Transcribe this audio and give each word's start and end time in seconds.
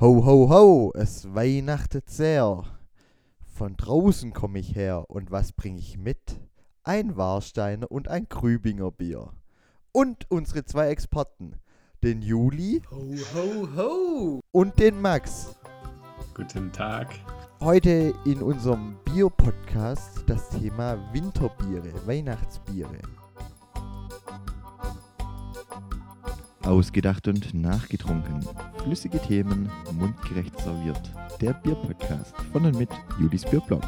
Ho, 0.00 0.24
ho, 0.24 0.48
ho, 0.48 0.92
es 0.94 1.34
weihnachtet 1.34 2.08
sehr. 2.08 2.64
Von 3.52 3.76
draußen 3.76 4.32
komm 4.32 4.56
ich 4.56 4.74
her 4.74 5.04
und 5.08 5.30
was 5.30 5.52
bring 5.52 5.76
ich 5.76 5.98
mit? 5.98 6.40
Ein 6.82 7.18
Warsteiner 7.18 7.92
und 7.92 8.08
ein 8.08 8.26
Grübinger 8.26 8.92
Bier. 8.92 9.34
Und 9.92 10.24
unsere 10.30 10.64
zwei 10.64 10.88
Experten, 10.88 11.56
den 12.02 12.22
Juli 12.22 12.80
Ho, 12.90 13.14
ho, 13.34 13.68
ho! 13.76 14.40
und 14.52 14.78
den 14.78 15.02
Max. 15.02 15.54
Guten 16.32 16.72
Tag. 16.72 17.08
Heute 17.60 18.14
in 18.24 18.40
unserem 18.40 18.96
Bier-Podcast 19.04 20.24
das 20.26 20.48
Thema 20.48 20.96
Winterbiere, 21.12 21.92
Weihnachtsbiere. 22.06 23.02
Ausgedacht 26.64 27.26
und 27.26 27.54
nachgetrunken. 27.54 28.46
Flüssige 28.82 29.18
Themen, 29.18 29.70
mundgerecht 29.92 30.58
serviert. 30.60 31.00
Der 31.40 31.54
Bier-Podcast 31.54 32.36
von 32.52 32.66
und 32.66 32.78
mit 32.78 32.90
Julis 33.18 33.44
Bierblog. 33.44 33.82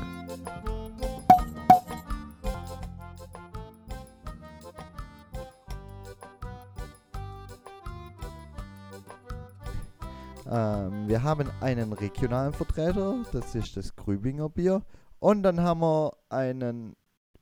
Ähm, 10.51 11.09
wir 11.09 11.23
haben 11.23 11.51
einen 11.61 11.93
regionalen 11.93 12.53
Vertreter, 12.55 13.23
das 13.33 13.55
ist 13.55 13.77
das 13.77 13.95
Grübinger 13.97 14.49
Bier. 14.49 14.83
Und 15.19 15.43
dann 15.43 15.61
haben 15.61 15.81
wir 15.81 16.13
einen 16.31 16.97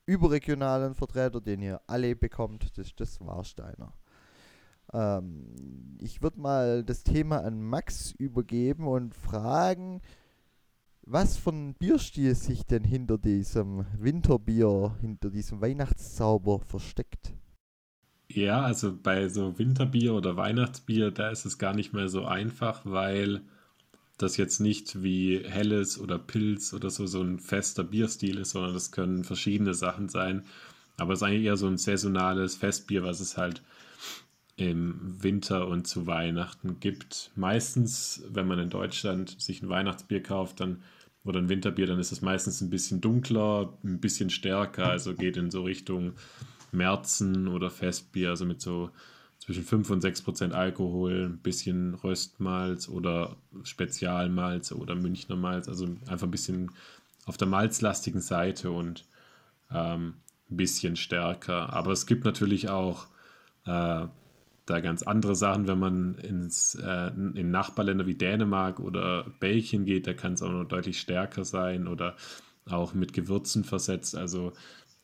überregionalen 0.05 0.93
Vertreter, 0.93 1.39
den 1.39 1.61
ihr 1.61 1.81
alle 1.87 2.15
bekommt, 2.15 2.77
das 2.77 2.87
ist 2.87 2.99
das 2.99 3.19
Warsteiner. 3.21 3.93
Ähm, 4.93 5.97
ich 5.99 6.21
würde 6.21 6.39
mal 6.39 6.83
das 6.83 7.03
Thema 7.03 7.43
an 7.43 7.61
Max 7.61 8.11
übergeben 8.11 8.87
und 8.87 9.15
fragen, 9.15 10.01
was 11.03 11.45
ein 11.47 11.73
Bierstil 11.73 12.35
sich 12.35 12.65
denn 12.65 12.83
hinter 12.83 13.17
diesem 13.17 13.85
Winterbier, 13.97 14.95
hinter 15.01 15.29
diesem 15.29 15.61
Weihnachtszauber 15.61 16.59
versteckt. 16.59 17.33
Ja, 18.29 18.61
also 18.61 18.95
bei 18.95 19.27
so 19.27 19.57
Winterbier 19.59 20.13
oder 20.13 20.37
Weihnachtsbier, 20.37 21.11
da 21.11 21.29
ist 21.29 21.45
es 21.45 21.57
gar 21.57 21.73
nicht 21.73 21.93
mehr 21.93 22.07
so 22.07 22.25
einfach, 22.25 22.81
weil 22.85 23.41
das 24.17 24.37
jetzt 24.37 24.59
nicht 24.59 25.03
wie 25.03 25.39
Helles 25.43 25.99
oder 25.99 26.17
Pilz 26.17 26.73
oder 26.73 26.89
so 26.89 27.07
so 27.07 27.21
ein 27.21 27.39
fester 27.39 27.83
Bierstil 27.83 28.37
ist, 28.37 28.51
sondern 28.51 28.73
das 28.73 28.91
können 28.91 29.23
verschiedene 29.23 29.73
Sachen 29.73 30.09
sein. 30.09 30.45
Aber 30.97 31.13
es 31.13 31.19
ist 31.19 31.23
eigentlich 31.23 31.45
eher 31.45 31.57
so 31.57 31.67
ein 31.67 31.77
saisonales 31.77 32.55
Festbier, 32.55 33.03
was 33.03 33.19
es 33.19 33.37
halt 33.37 33.63
im 34.55 35.21
Winter 35.23 35.67
und 35.67 35.87
zu 35.87 36.07
Weihnachten 36.07 36.79
gibt. 36.79 37.31
Meistens, 37.35 38.23
wenn 38.29 38.47
man 38.47 38.59
in 38.59 38.69
Deutschland 38.69 39.41
sich 39.41 39.61
ein 39.61 39.69
Weihnachtsbier 39.69 40.21
kauft, 40.21 40.59
dann 40.59 40.83
oder 41.23 41.39
ein 41.39 41.49
Winterbier, 41.49 41.87
dann 41.87 41.99
ist 41.99 42.11
es 42.11 42.21
meistens 42.21 42.61
ein 42.61 42.69
bisschen 42.69 42.99
dunkler, 42.99 43.73
ein 43.83 43.99
bisschen 43.99 44.29
stärker, 44.29 44.87
also 44.87 45.13
geht 45.13 45.37
in 45.37 45.51
so 45.51 45.63
Richtung 45.63 46.13
Märzen 46.71 47.47
oder 47.47 47.69
Festbier, 47.69 48.29
also 48.29 48.45
mit 48.45 48.61
so 48.61 48.89
zwischen 49.37 49.63
5 49.63 49.89
und 49.89 50.01
6 50.01 50.21
Prozent 50.21 50.53
Alkohol, 50.53 51.25
ein 51.25 51.39
bisschen 51.39 51.95
Röstmalz 51.95 52.87
oder 52.87 53.35
Spezialmalz 53.63 54.71
oder 54.71 54.95
Münchner 54.95 55.35
Malz, 55.35 55.67
also 55.67 55.87
einfach 56.07 56.27
ein 56.27 56.31
bisschen 56.31 56.71
auf 57.25 57.37
der 57.37 57.47
malzlastigen 57.47 58.21
Seite 58.21 58.71
und 58.71 59.05
ähm, 59.71 60.15
ein 60.49 60.57
bisschen 60.57 60.95
stärker. 60.95 61.73
Aber 61.73 61.91
es 61.91 62.05
gibt 62.05 62.25
natürlich 62.25 62.69
auch 62.69 63.07
äh, 63.65 64.05
da 64.71 64.79
ganz 64.79 65.03
andere 65.03 65.35
Sachen, 65.35 65.67
wenn 65.67 65.79
man 65.79 66.15
ins, 66.15 66.75
äh, 66.75 67.07
in 67.07 67.51
Nachbarländer 67.51 68.07
wie 68.07 68.15
Dänemark 68.15 68.79
oder 68.79 69.25
Belgien 69.39 69.85
geht, 69.85 70.07
da 70.07 70.13
kann 70.13 70.33
es 70.33 70.41
auch 70.41 70.51
noch 70.51 70.63
deutlich 70.63 70.99
stärker 70.99 71.45
sein 71.45 71.87
oder 71.87 72.15
auch 72.69 72.93
mit 72.93 73.13
Gewürzen 73.13 73.63
versetzt. 73.63 74.15
Also 74.15 74.53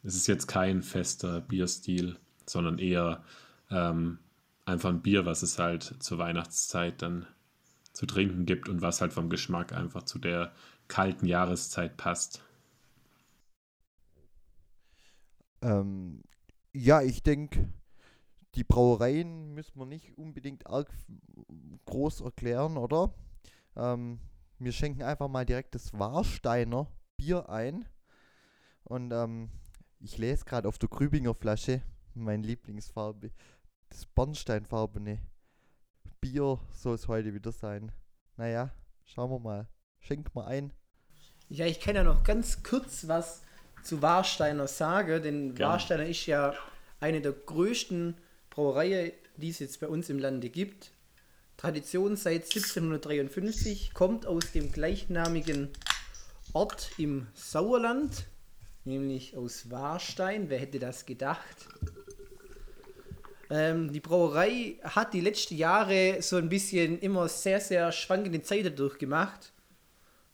es 0.03 0.15
ist 0.15 0.27
jetzt 0.27 0.47
kein 0.47 0.81
fester 0.81 1.41
Bierstil, 1.41 2.15
sondern 2.45 2.79
eher 2.79 3.23
ähm, 3.69 4.19
einfach 4.65 4.89
ein 4.89 5.01
Bier, 5.01 5.25
was 5.25 5.43
es 5.43 5.59
halt 5.59 5.95
zur 5.99 6.17
Weihnachtszeit 6.17 7.01
dann 7.01 7.27
zu 7.93 8.05
trinken 8.05 8.45
gibt 8.45 8.69
und 8.69 8.81
was 8.81 9.01
halt 9.01 9.13
vom 9.13 9.29
Geschmack 9.29 9.73
einfach 9.73 10.03
zu 10.03 10.19
der 10.19 10.53
kalten 10.87 11.25
Jahreszeit 11.25 11.97
passt. 11.97 12.41
Ähm, 15.61 16.21
ja, 16.73 17.01
ich 17.01 17.23
denke, 17.23 17.73
die 18.55 18.63
Brauereien 18.63 19.53
müssen 19.53 19.79
wir 19.79 19.85
nicht 19.85 20.17
unbedingt 20.17 20.67
arg 20.67 20.89
groß 21.85 22.21
erklären, 22.21 22.77
oder? 22.77 23.13
Ähm, 23.75 24.19
wir 24.59 24.71
schenken 24.71 25.03
einfach 25.03 25.27
mal 25.27 25.45
direkt 25.45 25.75
das 25.75 25.93
Warsteiner 25.93 26.87
Bier 27.17 27.49
ein. 27.49 27.85
Und 28.83 29.11
ähm, 29.11 29.49
ich 29.99 30.17
lese 30.17 30.45
gerade 30.45 30.67
auf 30.67 30.77
der 30.79 30.89
Grübinger 30.89 31.33
Flasche, 31.33 31.81
meine 32.13 32.45
Lieblingsfarbe, 32.45 33.31
das 33.89 34.05
Bernsteinfarbene 34.05 35.19
Bier 36.21 36.59
soll 36.73 36.95
es 36.95 37.07
heute 37.07 37.33
wieder 37.33 37.51
sein. 37.51 37.91
Naja, 38.37 38.71
schauen 39.05 39.31
wir 39.31 39.39
mal. 39.39 39.67
Schenk 39.99 40.33
mal 40.35 40.45
ein. 40.45 40.73
Ja, 41.49 41.65
ich 41.65 41.79
kann 41.79 41.95
ja 41.95 42.03
noch 42.03 42.23
ganz 42.23 42.63
kurz 42.63 43.07
was 43.07 43.43
zu 43.83 44.01
Warsteiner 44.01 44.67
sagen, 44.67 45.21
denn 45.21 45.55
Gerne. 45.55 45.73
Warsteiner 45.73 46.05
ist 46.05 46.25
ja 46.25 46.53
eine 46.99 47.21
der 47.21 47.31
größten 47.31 48.17
Brauereien, 48.57 49.11
die 49.35 49.49
es 49.49 49.59
jetzt 49.59 49.79
bei 49.79 49.87
uns 49.87 50.09
im 50.09 50.17
Lande 50.17 50.49
gibt. 50.49 50.89
Tradition 51.57 52.15
seit 52.15 52.45
1753, 52.45 53.93
kommt 53.93 54.25
aus 54.25 54.51
dem 54.51 54.71
gleichnamigen 54.71 55.69
Ort 56.53 56.89
im 56.97 57.27
Sauerland, 57.35 58.25
nämlich 58.83 59.37
aus 59.37 59.69
Warstein. 59.69 60.49
Wer 60.49 60.57
hätte 60.57 60.79
das 60.79 61.05
gedacht? 61.05 61.67
Ähm, 63.51 63.93
die 63.93 63.99
Brauerei 63.99 64.79
hat 64.81 65.13
die 65.13 65.21
letzten 65.21 65.55
Jahre 65.55 66.23
so 66.23 66.37
ein 66.37 66.49
bisschen 66.49 66.97
immer 66.97 67.29
sehr, 67.29 67.61
sehr 67.61 67.91
schwankende 67.91 68.41
Zeiten 68.41 68.75
durchgemacht. 68.75 69.53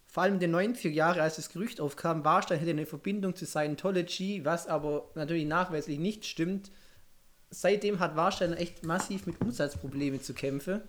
Vor 0.07 0.23
allem 0.23 0.35
in 0.35 0.39
den 0.39 0.55
90er 0.55 0.91
Jahren, 0.91 1.19
als 1.19 1.35
das 1.35 1.49
Gerücht 1.49 1.81
aufkam, 1.81 2.23
Warstein 2.23 2.59
hätte 2.59 2.71
eine 2.71 2.85
Verbindung 2.85 3.35
zu 3.35 3.45
Scientology, 3.45 4.45
was 4.45 4.67
aber 4.67 5.09
natürlich 5.13 5.45
nachweislich 5.45 5.99
nicht 5.99 6.25
stimmt. 6.25 6.71
Seitdem 7.53 7.99
hat 7.99 8.15
Warstein 8.15 8.53
echt 8.53 8.83
massiv 8.83 9.27
mit 9.27 9.39
Umsatzproblemen 9.39 10.21
zu 10.21 10.33
kämpfen. 10.33 10.81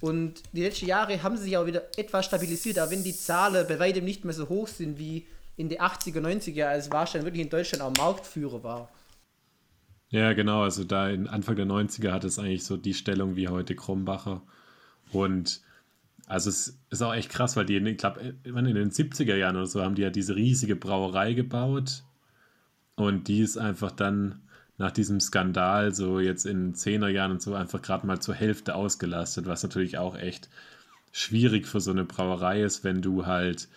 Und 0.00 0.42
die 0.52 0.62
letzten 0.62 0.86
Jahre 0.86 1.22
haben 1.22 1.36
sie 1.36 1.44
sich 1.44 1.56
auch 1.56 1.66
wieder 1.66 1.82
etwas 1.96 2.26
stabilisiert, 2.26 2.80
auch 2.80 2.90
wenn 2.90 3.04
die 3.04 3.14
Zahlen 3.14 3.66
bei 3.68 3.78
weitem 3.78 4.04
nicht 4.04 4.24
mehr 4.24 4.34
so 4.34 4.48
hoch 4.48 4.66
sind 4.66 4.98
wie 4.98 5.26
in 5.56 5.68
den 5.68 5.78
80er, 5.78 6.20
90er, 6.20 6.64
als 6.64 6.90
Warstein 6.90 7.24
wirklich 7.24 7.42
in 7.42 7.50
Deutschland 7.50 7.82
auch 7.82 7.92
Marktführer 7.96 8.64
war. 8.64 8.88
Ja, 10.08 10.32
genau. 10.32 10.62
Also 10.62 10.82
da 10.82 11.04
Anfang 11.04 11.54
der 11.54 11.66
90er 11.66 12.10
hat 12.10 12.24
es 12.24 12.38
eigentlich 12.38 12.64
so 12.64 12.76
die 12.76 12.94
Stellung 12.94 13.36
wie 13.36 13.48
heute 13.48 13.76
Krombacher. 13.76 14.42
Und 15.12 15.60
also 16.26 16.50
es 16.50 16.76
ist 16.90 17.02
auch 17.02 17.14
echt 17.14 17.28
krass, 17.28 17.56
weil 17.56 17.66
die, 17.66 17.76
ich 17.76 17.98
glaube, 17.98 18.34
in 18.42 18.64
den 18.64 18.90
70er 18.90 19.36
Jahren 19.36 19.56
oder 19.56 19.66
so 19.66 19.82
haben 19.82 19.94
die 19.94 20.02
ja 20.02 20.10
diese 20.10 20.34
riesige 20.34 20.74
Brauerei 20.74 21.34
gebaut. 21.34 22.02
Und 22.96 23.28
die 23.28 23.40
ist 23.40 23.58
einfach 23.58 23.92
dann 23.92 24.40
nach 24.80 24.90
diesem 24.90 25.20
Skandal 25.20 25.94
so 25.94 26.20
jetzt 26.20 26.46
in 26.46 26.74
10er 26.74 27.08
Jahren 27.08 27.32
und 27.32 27.42
so 27.42 27.54
einfach 27.54 27.82
gerade 27.82 28.06
mal 28.06 28.18
zur 28.18 28.34
Hälfte 28.34 28.74
ausgelastet, 28.74 29.44
was 29.46 29.62
natürlich 29.62 29.98
auch 29.98 30.16
echt 30.16 30.48
schwierig 31.12 31.66
für 31.66 31.80
so 31.80 31.90
eine 31.90 32.04
Brauerei 32.04 32.62
ist, 32.62 32.82
wenn 32.82 33.02
du 33.02 33.26
halt 33.26 33.68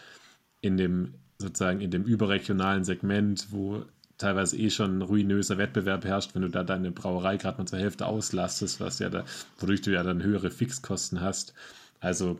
in 0.61 0.77
dem 0.77 1.15
sozusagen 1.39 1.81
in 1.81 1.91
dem 1.91 2.03
überregionalen 2.03 2.85
Segment, 2.85 3.47
wo 3.51 3.83
teilweise 4.17 4.55
eh 4.57 4.69
schon 4.69 4.99
ein 4.99 5.01
ruinöser 5.01 5.57
Wettbewerb 5.57 6.05
herrscht, 6.05 6.35
wenn 6.35 6.43
du 6.43 6.49
da 6.49 6.63
deine 6.63 6.91
Brauerei 6.91 7.35
gerade 7.35 7.57
mal 7.57 7.67
zur 7.67 7.79
Hälfte 7.79 8.05
auslastest, 8.05 8.79
was 8.79 8.99
ja 8.99 9.09
da, 9.09 9.25
wodurch 9.59 9.81
du 9.81 9.91
ja 9.91 10.03
dann 10.03 10.23
höhere 10.23 10.51
Fixkosten 10.51 11.19
hast. 11.19 11.53
Also 11.99 12.39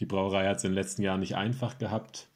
die 0.00 0.06
Brauerei 0.06 0.48
hat 0.48 0.58
es 0.58 0.64
in 0.64 0.72
den 0.72 0.78
letzten 0.78 1.00
Jahren 1.00 1.20
nicht 1.20 1.36
einfach 1.36 1.78
gehabt 1.78 2.28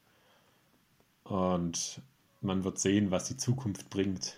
und 1.24 2.00
man 2.40 2.64
wird 2.64 2.78
sehen, 2.78 3.10
was 3.10 3.28
die 3.28 3.36
Zukunft 3.36 3.90
bringt. 3.90 4.36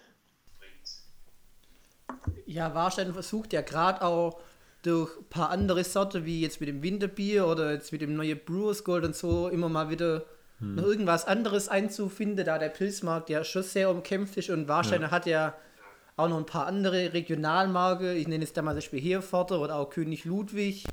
Ja, 2.48 2.74
Warstein 2.74 3.12
versucht 3.12 3.52
ja 3.52 3.60
gerade 3.60 4.00
auch 4.02 4.40
durch 4.82 5.10
ein 5.18 5.24
paar 5.28 5.50
andere 5.50 5.84
Sorte, 5.84 6.24
wie 6.24 6.40
jetzt 6.40 6.60
mit 6.60 6.68
dem 6.70 6.82
Winterbier 6.82 7.46
oder 7.46 7.72
jetzt 7.72 7.92
mit 7.92 8.00
dem 8.00 8.14
neuen 8.14 8.38
Brewers 8.42 8.84
Gold 8.84 9.04
und 9.04 9.14
so, 9.14 9.48
immer 9.48 9.68
mal 9.68 9.90
wieder 9.90 10.24
noch 10.60 10.84
irgendwas 10.84 11.26
anderes 11.26 11.68
einzufinden, 11.68 12.44
da 12.46 12.58
der 12.58 12.70
Pilzmarkt 12.70 13.28
ja 13.30 13.44
schon 13.44 13.62
sehr 13.62 13.90
umkämpft 13.90 14.38
ist 14.38 14.48
und 14.50 14.66
Warsteiner 14.66 15.06
Ja. 15.06 15.10
hat 15.10 15.26
ja 15.26 15.54
auch 16.16 16.28
noch 16.28 16.38
ein 16.38 16.46
paar 16.46 16.66
andere 16.66 17.12
Regionalmarke, 17.12 18.14
ich 18.14 18.26
nenne 18.26 18.44
es 18.44 18.54
da 18.54 18.62
mal 18.62 18.72
zum 18.72 18.78
Beispiel 18.78 19.00
Herforder 19.00 19.60
oder 19.60 19.76
auch 19.76 19.90
König 19.90 20.24
Ludwig. 20.24 20.84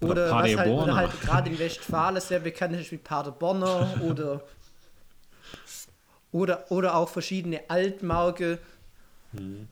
Oder 0.00 0.10
Oder, 0.12 0.30
was 0.32 0.56
halt, 0.56 0.72
oder 0.72 0.96
halt 0.96 1.20
gerade 1.20 1.50
in 1.50 1.58
Westfalen 1.58 2.20
sehr 2.22 2.40
bekannt 2.40 2.74
ist 2.74 2.90
wie 2.90 2.96
Paderborner 2.96 3.86
oder, 4.02 4.42
oder, 6.32 6.64
oder 6.70 6.94
auch 6.96 7.08
verschiedene 7.10 7.60
Altmarke 7.68 8.58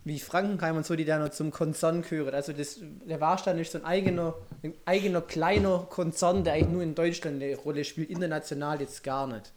Wie 0.05 0.20
Frankenheim 0.20 0.76
und 0.76 0.87
so, 0.87 0.94
die 0.94 1.05
da 1.05 1.19
noch 1.19 1.31
zum 1.31 1.50
Konzern 1.50 2.02
gehören. 2.02 2.34
Also 2.34 2.52
das, 2.52 2.78
der 2.81 3.20
Warstein 3.20 3.58
ist 3.58 3.72
so 3.72 3.78
ein 3.78 3.84
eigener, 3.84 4.34
ein 4.62 4.75
eigener 4.84 5.20
kleiner 5.20 5.87
Konzern, 5.90 6.44
der 6.44 6.55
eigentlich 6.55 6.72
nur 6.72 6.82
in 6.82 6.94
Deutschland 6.94 7.43
eine 7.43 7.56
Rolle 7.56 7.84
spielt, 7.84 8.10
international 8.10 8.81
jetzt 8.81 9.02
gar 9.02 9.26
nicht. 9.26 9.52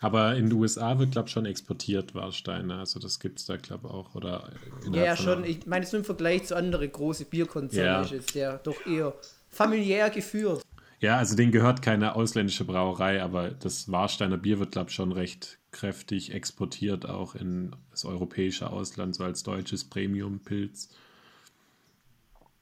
Aber 0.00 0.34
in 0.36 0.50
den 0.50 0.58
USA 0.58 0.98
wird, 0.98 1.12
glaube 1.12 1.28
ich, 1.28 1.32
schon 1.32 1.46
exportiert 1.46 2.14
Warsteine. 2.14 2.74
Also 2.76 3.00
das 3.00 3.18
gibt 3.18 3.38
es 3.38 3.46
da, 3.46 3.56
glaube 3.56 3.88
ich, 3.88 3.94
auch. 3.94 4.14
Oder 4.14 4.50
Ja, 4.92 5.04
ja, 5.04 5.16
schon. 5.16 5.44
Ich 5.44 5.66
meine, 5.66 5.86
so 5.86 5.96
im 5.96 6.04
Vergleich 6.04 6.44
zu 6.44 6.56
anderen 6.56 6.90
großen 6.90 7.26
Bierkonzernen 7.26 7.86
Ja. 7.86 8.00
ist 8.02 8.12
es 8.12 8.26
der 8.26 8.58
doch 8.58 8.84
eher 8.86 9.14
familiär 9.48 10.10
geführt. 10.10 10.62
Ja, 11.00 11.18
also 11.18 11.36
denen 11.36 11.52
gehört 11.52 11.82
keine 11.82 12.14
ausländische 12.14 12.64
Brauerei, 12.64 13.22
aber 13.22 13.50
das 13.50 13.90
Warsteiner 13.90 14.38
Bier 14.38 14.58
wird, 14.58 14.72
glaube 14.72 14.90
ich, 14.90 14.96
schon 14.96 15.12
recht 15.12 15.58
kräftig 15.76 16.32
exportiert, 16.32 17.06
auch 17.06 17.34
in 17.34 17.76
das 17.90 18.04
europäische 18.04 18.70
Ausland, 18.70 19.14
so 19.14 19.24
als 19.24 19.42
deutsches 19.42 19.84
Premium-Pilz. 19.84 20.88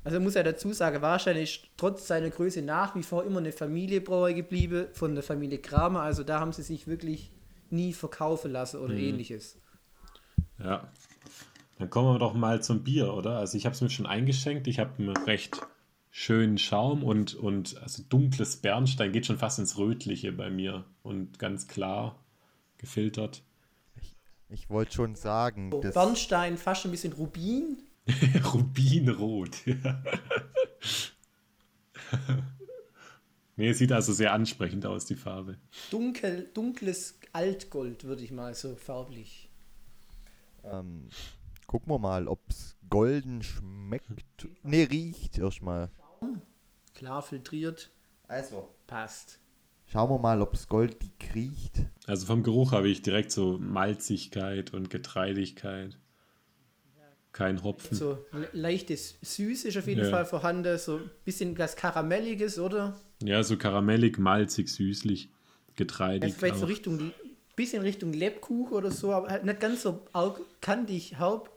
Also 0.03 0.21
muss 0.21 0.35
ja 0.35 0.43
dazu 0.43 0.73
sagen, 0.73 1.01
Warstein 1.01 1.37
ist 1.37 1.61
trotz 1.77 2.07
seiner 2.07 2.29
Größe 2.29 2.61
nach 2.61 2.95
wie 2.95 3.03
vor 3.03 3.25
immer 3.25 3.39
eine 3.39 3.53
Familienbrauerei 3.53 4.35
geblieben 4.35 4.89
von 4.93 5.15
der 5.15 5.23
Familie 5.23 5.59
Kramer. 5.59 6.03
Also 6.03 6.25
da 6.25 6.41
haben 6.41 6.53
sie 6.53 6.63
sich 6.63 6.87
wirklich 6.87 7.31
nie 7.71 7.93
verkaufen 7.93 8.53
lassen 8.53 8.81
oder 8.81 8.95
ähnliches. 8.95 9.57
Ja. 10.59 10.91
Dann 11.79 11.91
kommen 11.91 12.15
wir 12.15 12.19
doch 12.19 12.35
mal 12.35 12.63
zum 12.63 12.85
Bier, 12.85 13.15
oder? 13.15 13.39
Also 13.39 13.57
ich 13.57 13.65
habe 13.65 13.75
es 13.75 13.81
mir 13.81 13.91
schon 13.91 14.07
eingeschenkt. 14.07 14.67
Ich 14.67 14.79
habe 14.79 14.91
einen 14.99 15.17
recht 15.17 15.61
schönen 16.11 16.59
Schaum 16.59 17.03
und, 17.03 17.35
und 17.35 17.81
also 17.83 18.03
dunkles 18.09 18.59
Bernstein 18.59 19.11
geht 19.11 19.27
schon 19.27 19.39
fast 19.39 19.59
ins 19.59 19.79
Rötliche 19.79 20.33
bei 20.33 20.51
mir 20.51 20.85
und 21.03 21.39
ganz 21.39 21.67
klar 21.67 22.24
gefiltert. 22.85 23.43
Ich 24.51 24.69
wollte 24.69 24.93
schon 24.93 25.15
sagen, 25.17 25.71
So, 25.73 25.81
das, 25.81 25.95
Bernstein 25.95 26.59
fast 26.59 26.85
ein 26.85 26.91
bisschen 26.91 27.15
Rubin. 27.15 27.79
Rubinrot. 28.53 29.67
Ja. 29.67 30.03
nee, 33.57 33.73
sieht 33.73 33.91
also 33.91 34.13
sehr 34.13 34.33
ansprechend 34.33 34.85
aus, 34.87 35.07
die 35.07 35.15
Farbe. 35.15 35.59
Dunkel, 35.91 36.51
dunkles 36.53 37.19
Altgold, 37.33 38.05
würde 38.05 38.23
ich 38.23 38.31
mal 38.31 38.55
so 38.55 38.77
farblich. 38.77 39.49
ähm, 40.63 41.09
gucken 41.67 41.91
wir 41.91 41.99
mal, 41.99 42.29
ob 42.29 42.41
es 42.49 42.77
golden 42.91 43.43
schmeckt. 43.43 44.47
Ne, 44.63 44.89
riecht 44.91 45.39
erstmal. 45.39 45.91
Klar 46.95 47.23
filtriert, 47.23 47.91
Also, 48.29 48.69
passt. 48.87 49.41
Schauen 49.87 50.11
wir 50.11 50.19
mal, 50.19 50.41
ob 50.43 50.55
es 50.55 50.69
goldig 50.69 51.11
riecht. 51.35 51.81
Also 52.07 52.27
vom 52.27 52.43
Geruch 52.43 52.73
habe 52.73 52.89
ich 52.89 53.03
direkt 53.03 53.33
so 53.33 53.59
Malzigkeit 53.59 54.73
und 54.75 54.91
Getreidigkeit. 54.91 55.97
Kein 57.33 57.65
Hopfen. 57.65 57.97
So 57.97 58.19
le 58.33 58.49
leichtes 58.53 59.17
Süß 59.23 59.65
ist 59.65 59.77
auf 59.77 59.89
jeden 59.89 60.05
Ja. 60.05 60.11
Fall 60.11 60.25
vorhanden. 60.25 60.79
So 60.79 60.99
ein 60.99 61.11
bisschen 61.25 61.59
was 61.59 61.75
Karamelliges, 61.75 62.59
oder? 62.61 62.95
Ja, 63.23 63.43
so 63.43 63.57
karamellig, 63.57 64.19
malzig, 64.19 64.69
süßlich, 64.69 65.25
Ja, 65.25 65.31
getreidig. 65.75 66.35
vielleicht 66.35 66.57
so 66.59 66.67
auch. 66.67 66.69
Richtung, 66.69 67.11
bisschen 67.57 67.83
Richtung 67.83 68.13
Lebkuchen 68.13 68.75
oder 68.77 68.93
so, 68.93 69.13
aber 69.13 69.29
halt 69.31 69.45
nicht 69.45 69.59
ganz 69.59 69.83
so 69.83 70.03
arg 70.13 70.41
kantig, 70.61 71.19
Haupt 71.19 71.51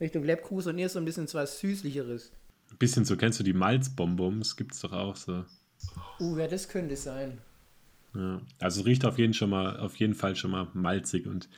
Richtung 0.00 0.24
Lebkuchen, 0.24 0.62
sondern 0.62 0.78
eher 0.80 0.88
so 0.88 0.98
ein 0.98 1.04
bisschen 1.04 1.26
so 1.26 1.36
was 1.38 1.60
Süßlicheres. 1.60 2.32
Ein 2.70 2.78
bisschen 2.78 3.04
so, 3.04 3.16
kennst 3.16 3.38
du 3.38 3.44
die 3.44 3.52
Malzbonbons? 3.52 4.56
Gibt's 4.56 4.80
doch 4.80 4.92
auch 4.92 5.16
so. 5.16 5.44
Uh, 6.20 6.38
ja, 6.38 6.46
das 6.48 6.68
könnte 6.68 6.96
sein. 6.96 7.36
Ja. 8.14 8.40
Also 8.60 8.80
es 8.80 8.86
riecht 8.86 9.04
auf 9.04 9.18
jeden, 9.18 9.34
schon 9.34 9.50
mal, 9.50 9.78
auf 9.80 9.96
jeden 9.96 10.14
Fall 10.14 10.36
schon 10.36 10.50
mal 10.50 10.68
malzig 10.74 11.26
und 11.26 11.48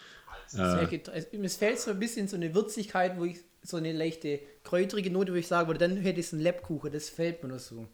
äh, 0.55 1.01
es- 1.43 1.57
fällt 1.57 1.81
so 1.81 1.91
ein 1.91 1.99
bisschen 1.99 2.29
so 2.29 2.37
eine 2.37 2.55
Würzigkeit, 2.55 3.19
wo 3.19 3.25
ich 3.25 3.39
so 3.63 3.77
eine 3.77 3.93
leichte 3.93 4.41
kräutrige 4.63 5.11
Note, 5.11 5.33
wo 5.33 5.37
ich 5.37 5.49
sagen 5.49 5.69
würde, 5.69 5.81
dann 5.89 5.97
hätte 5.97 6.21
ich 6.21 6.33
einen 6.33 6.43
Lebkuchen, 6.43 6.93
das 6.93 7.09
fällt 7.09 7.43
mir 7.43 7.49
noch 7.49 7.59
so. 7.59 7.89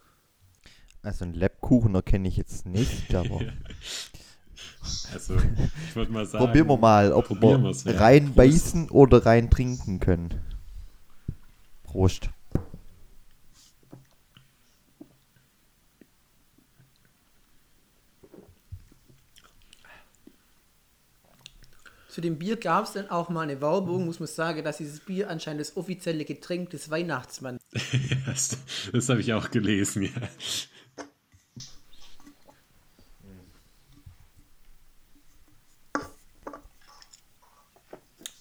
Also 1.03 1.25
einen 1.25 1.35
Lebkuchen 1.35 1.95
erkenne 1.95 2.29
ich 2.29 2.37
jetzt 2.37 2.67
nicht, 2.67 3.15
aber 3.15 3.41
also 5.13 5.37
ich 5.37 5.97
würde 5.97 6.13
mal 6.13 6.27
sagen. 6.27 6.45
probieren 6.45 6.69
wir 6.69 6.77
mal, 6.77 7.13
ob 7.13 7.31
wir 7.31 7.93
ja. 7.93 7.99
reinbeißen 7.99 8.91
oder 8.91 9.25
rein 9.25 9.49
trinken 9.51 10.01
können. 10.01 10.35
Prost. 11.85 12.31
Zu 22.11 22.21
dem 22.21 22.39
Bier 22.41 22.57
gab 22.57 22.87
es 22.87 22.93
dann 22.95 23.09
auch 23.09 23.29
mal 23.29 23.43
eine 23.43 23.61
Werbung, 23.61 24.05
muss 24.05 24.19
man 24.19 24.27
sagen, 24.27 24.65
dass 24.65 24.79
dieses 24.79 24.99
Bier 24.99 25.31
anscheinend 25.31 25.61
das 25.61 25.77
offizielle 25.77 26.25
Getränk 26.25 26.71
des 26.71 26.91
Weihnachtsmanns 26.91 27.63
das 28.27 28.59
das 28.93 29.09
habe 29.09 29.21
ich 29.21 29.33
auch 29.33 29.49
gelesen, 29.53 30.03
ja. 30.03 30.11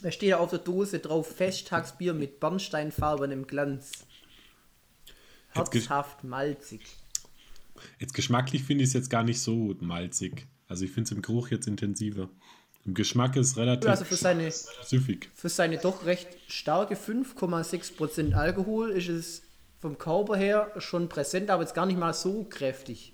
Da 0.02 0.12
steht 0.12 0.30
ja 0.30 0.40
auf 0.40 0.50
der 0.50 0.60
Dose 0.60 0.98
drauf 0.98 1.28
Festtagsbier 1.28 2.14
mit 2.16 2.40
bernsteinfarbenem 2.40 3.46
Glanz. 3.46 4.08
Herzhaft, 5.50 6.24
malzig. 6.24 6.82
Jetzt 8.00 8.14
geschmacklich 8.14 8.64
finde 8.64 8.84
ich 8.84 8.90
es 8.90 8.94
jetzt 8.94 9.10
gar 9.10 9.24
nicht 9.24 9.42
so 9.42 9.76
malzig. 9.80 10.48
Also 10.68 10.86
ich 10.86 10.92
finde 10.92 11.10
es 11.10 11.12
im 11.12 11.22
Geruch 11.22 11.50
jetzt 11.50 11.68
intensiver. 11.68 12.30
Im 12.90 12.96
Geschmack 12.96 13.36
ist 13.36 13.56
relativ 13.56 13.88
Also 13.88 14.04
für 14.04 14.16
seine, 14.16 14.52
süffig. 14.52 15.30
für 15.36 15.48
seine 15.48 15.78
doch 15.78 16.06
recht 16.06 16.28
starke 16.48 16.96
5,6% 16.96 18.34
Alkohol 18.34 18.90
ist 18.90 19.10
es 19.10 19.44
vom 19.80 20.00
Körper 20.00 20.36
her 20.36 20.72
schon 20.80 21.08
präsent, 21.08 21.52
aber 21.52 21.62
jetzt 21.62 21.76
gar 21.76 21.86
nicht 21.86 22.00
mal 22.00 22.16
so 22.16 22.46
kräftig. 22.46 23.14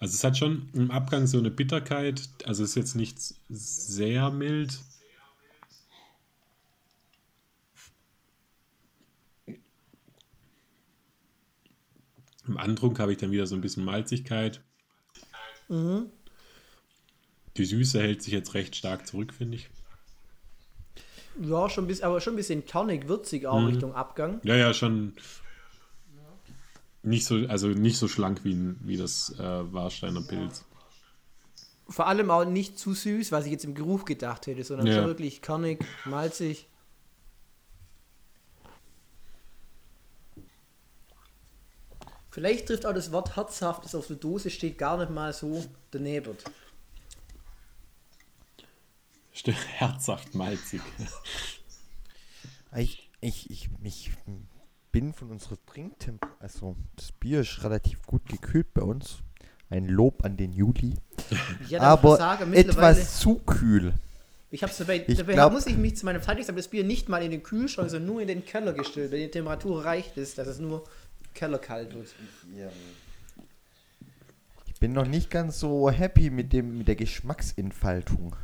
Also 0.00 0.16
es 0.16 0.24
hat 0.24 0.36
schon 0.36 0.68
im 0.72 0.90
Abgang 0.90 1.28
so 1.28 1.38
eine 1.38 1.52
Bitterkeit. 1.52 2.28
Also 2.46 2.64
es 2.64 2.70
ist 2.70 2.74
jetzt 2.74 2.96
nicht 2.96 3.16
sehr 3.48 4.30
mild. 4.32 4.80
Im 12.48 12.58
Antrunk 12.58 12.98
habe 12.98 13.12
ich 13.12 13.18
dann 13.18 13.30
wieder 13.30 13.46
so 13.46 13.54
ein 13.54 13.60
bisschen 13.60 13.84
Malzigkeit. 13.84 14.60
Die 17.56 17.64
Süße 17.64 18.00
hält 18.00 18.22
sich 18.22 18.32
jetzt 18.32 18.54
recht 18.54 18.76
stark 18.76 19.06
zurück, 19.06 19.32
finde 19.34 19.56
ich. 19.56 19.68
Ja, 21.40 21.68
schon 21.68 21.84
ein 21.84 21.86
bisschen, 21.86 22.04
aber 22.04 22.20
schon 22.20 22.34
ein 22.34 22.36
bisschen 22.36 22.64
kernig, 22.64 23.08
würzig 23.08 23.46
auch 23.46 23.66
Richtung 23.66 23.94
Abgang. 23.94 24.40
Ja, 24.42 24.56
ja, 24.56 24.74
schon 24.74 25.14
nicht 27.02 27.24
so, 27.24 27.36
also 27.48 27.68
nicht 27.68 27.98
so 27.98 28.08
schlank 28.08 28.44
wie, 28.44 28.74
wie 28.80 28.96
das 28.96 29.34
äh, 29.38 29.72
Warsteiner 29.72 30.22
Pilz. 30.22 30.64
Vor 31.88 32.06
allem 32.06 32.30
auch 32.30 32.44
nicht 32.44 32.78
zu 32.78 32.94
süß, 32.94 33.32
was 33.32 33.44
ich 33.46 33.52
jetzt 33.52 33.64
im 33.64 33.74
Geruch 33.74 34.04
gedacht 34.04 34.46
hätte, 34.46 34.62
sondern 34.64 34.86
Ja. 34.86 34.94
schon 34.94 35.06
wirklich 35.06 35.42
kernig, 35.42 35.84
malzig. 36.04 36.68
Vielleicht 42.30 42.66
trifft 42.66 42.86
auch 42.86 42.94
das 42.94 43.12
Wort 43.12 43.36
herzhaft, 43.36 43.84
das 43.84 43.94
auf 43.94 44.06
der 44.06 44.16
Dose 44.16 44.48
steht, 44.48 44.78
gar 44.78 44.96
nicht 44.96 45.10
mal 45.10 45.34
so 45.34 45.66
daneben. 45.90 46.34
Stimmt, 49.32 49.58
Herzhaft 49.78 50.34
malzig. 50.34 50.80
Ich, 52.76 53.10
ich, 53.20 53.50
ich, 53.50 53.68
ich 53.82 54.10
bin 54.90 55.12
von 55.12 55.30
unserer 55.30 55.56
Trinktemp... 55.66 56.26
Also, 56.40 56.76
das 56.96 57.12
Bier 57.12 57.40
ist 57.40 57.62
relativ 57.64 58.02
gut 58.06 58.26
gekühlt 58.26 58.72
bei 58.74 58.82
uns. 58.82 59.18
Ein 59.70 59.86
Lob 59.88 60.24
an 60.24 60.36
den 60.36 60.52
Juli. 60.52 60.94
Ich 61.64 61.72
hätte 61.72 61.82
aber 61.82 62.18
mittlerweile, 62.46 63.00
etwas 63.00 63.20
zu 63.20 63.36
kühl. 63.36 63.94
ich 64.50 64.62
hab's 64.62 64.76
dabei, 64.76 65.04
ich 65.06 65.16
dabei 65.16 65.32
glaub- 65.34 65.52
muss 65.52 65.66
ich 65.66 65.76
mich 65.78 65.96
zu 65.96 66.04
meinem 66.04 66.20
Verteidigung 66.20 66.46
sagen, 66.48 66.56
das 66.58 66.68
Bier 66.68 66.84
nicht 66.84 67.08
mal 67.08 67.22
in 67.22 67.30
den 67.30 67.42
Kühlschrank, 67.42 67.88
sondern 67.88 68.08
nur 68.12 68.20
in 68.20 68.28
den 68.28 68.44
Keller 68.44 68.74
gestellt. 68.74 69.12
Wenn 69.12 69.20
die 69.20 69.30
Temperatur 69.30 69.82
reicht 69.84 70.16
ist, 70.18 70.36
dass 70.36 70.46
es 70.48 70.58
nur 70.58 70.84
kellerkalt 71.32 71.94
wird. 71.94 72.08
Ich 74.66 74.78
bin 74.80 74.92
noch 74.92 75.06
nicht 75.06 75.30
ganz 75.30 75.58
so 75.58 75.90
happy 75.90 76.28
mit, 76.28 76.52
dem, 76.52 76.78
mit 76.78 76.88
der 76.88 76.96
Geschmacksentfaltung. 76.96 78.36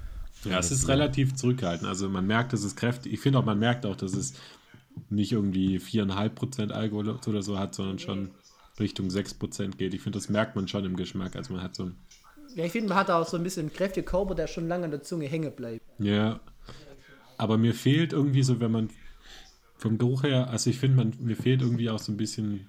Ja, 0.45 0.59
es 0.59 0.71
ist 0.71 0.89
relativ 0.89 1.35
zurückhaltend. 1.35 1.89
Also 1.89 2.09
man 2.09 2.27
merkt, 2.27 2.53
dass 2.53 2.63
es 2.63 2.77
kräftig. 2.77 3.13
Ich 3.13 3.21
finde 3.21 3.39
auch, 3.39 3.45
man 3.45 3.59
merkt 3.59 3.87
auch, 3.87 3.97
dass 3.97 4.15
es 4.15 4.35
nicht 5.11 5.33
irgendwie 5.33 5.79
4,5% 5.79 6.71
Alkohol 6.71 7.09
oder 7.09 7.43
so 7.43 7.59
hat, 7.59 7.75
sondern 7.75 7.99
schon 7.99 8.31
Richtung 8.79 9.09
6% 9.09 9.77
geht. 9.77 9.95
Ich 9.95 10.03
finde, 10.03 10.19
das 10.19 10.29
merkt 10.29 10.57
man 10.57 10.69
schon 10.69 10.85
im 10.85 10.97
Geschmack. 10.97 11.37
Also 11.37 11.55
man 11.55 11.63
hat 11.63 11.75
so 11.75 11.85
ein. 11.85 11.97
Ja, 12.55 12.65
ich 12.65 12.73
finde, 12.73 12.89
man 12.89 12.99
hat 12.99 13.11
auch 13.11 13.27
so 13.27 13.37
ein 13.37 13.43
bisschen 13.43 13.67
einen 13.67 13.73
kräftigen 13.73 14.07
Körper, 14.07 14.35
der 14.35 14.47
schon 14.47 14.69
lange 14.69 14.85
an 14.85 14.91
der 14.91 15.03
Zunge 15.03 15.27
hängen 15.27 15.53
bleibt. 15.55 15.85
Ja. 15.99 16.41
Aber 17.37 17.59
mir 17.59 17.75
fehlt 17.75 18.13
irgendwie 18.13 18.43
so, 18.43 18.61
wenn 18.61 18.73
man 18.73 18.91
vom 19.77 19.99
Geruch 19.99 20.25
her, 20.25 20.49
also 20.51 20.71
ich 20.71 20.79
finde, 20.79 20.97
man, 20.97 21.15
mir 21.21 21.37
fehlt 21.37 21.63
irgendwie 21.63 21.91
auch 21.91 21.99
so 21.99 22.13
ein 22.13 22.17
bisschen. 22.17 22.69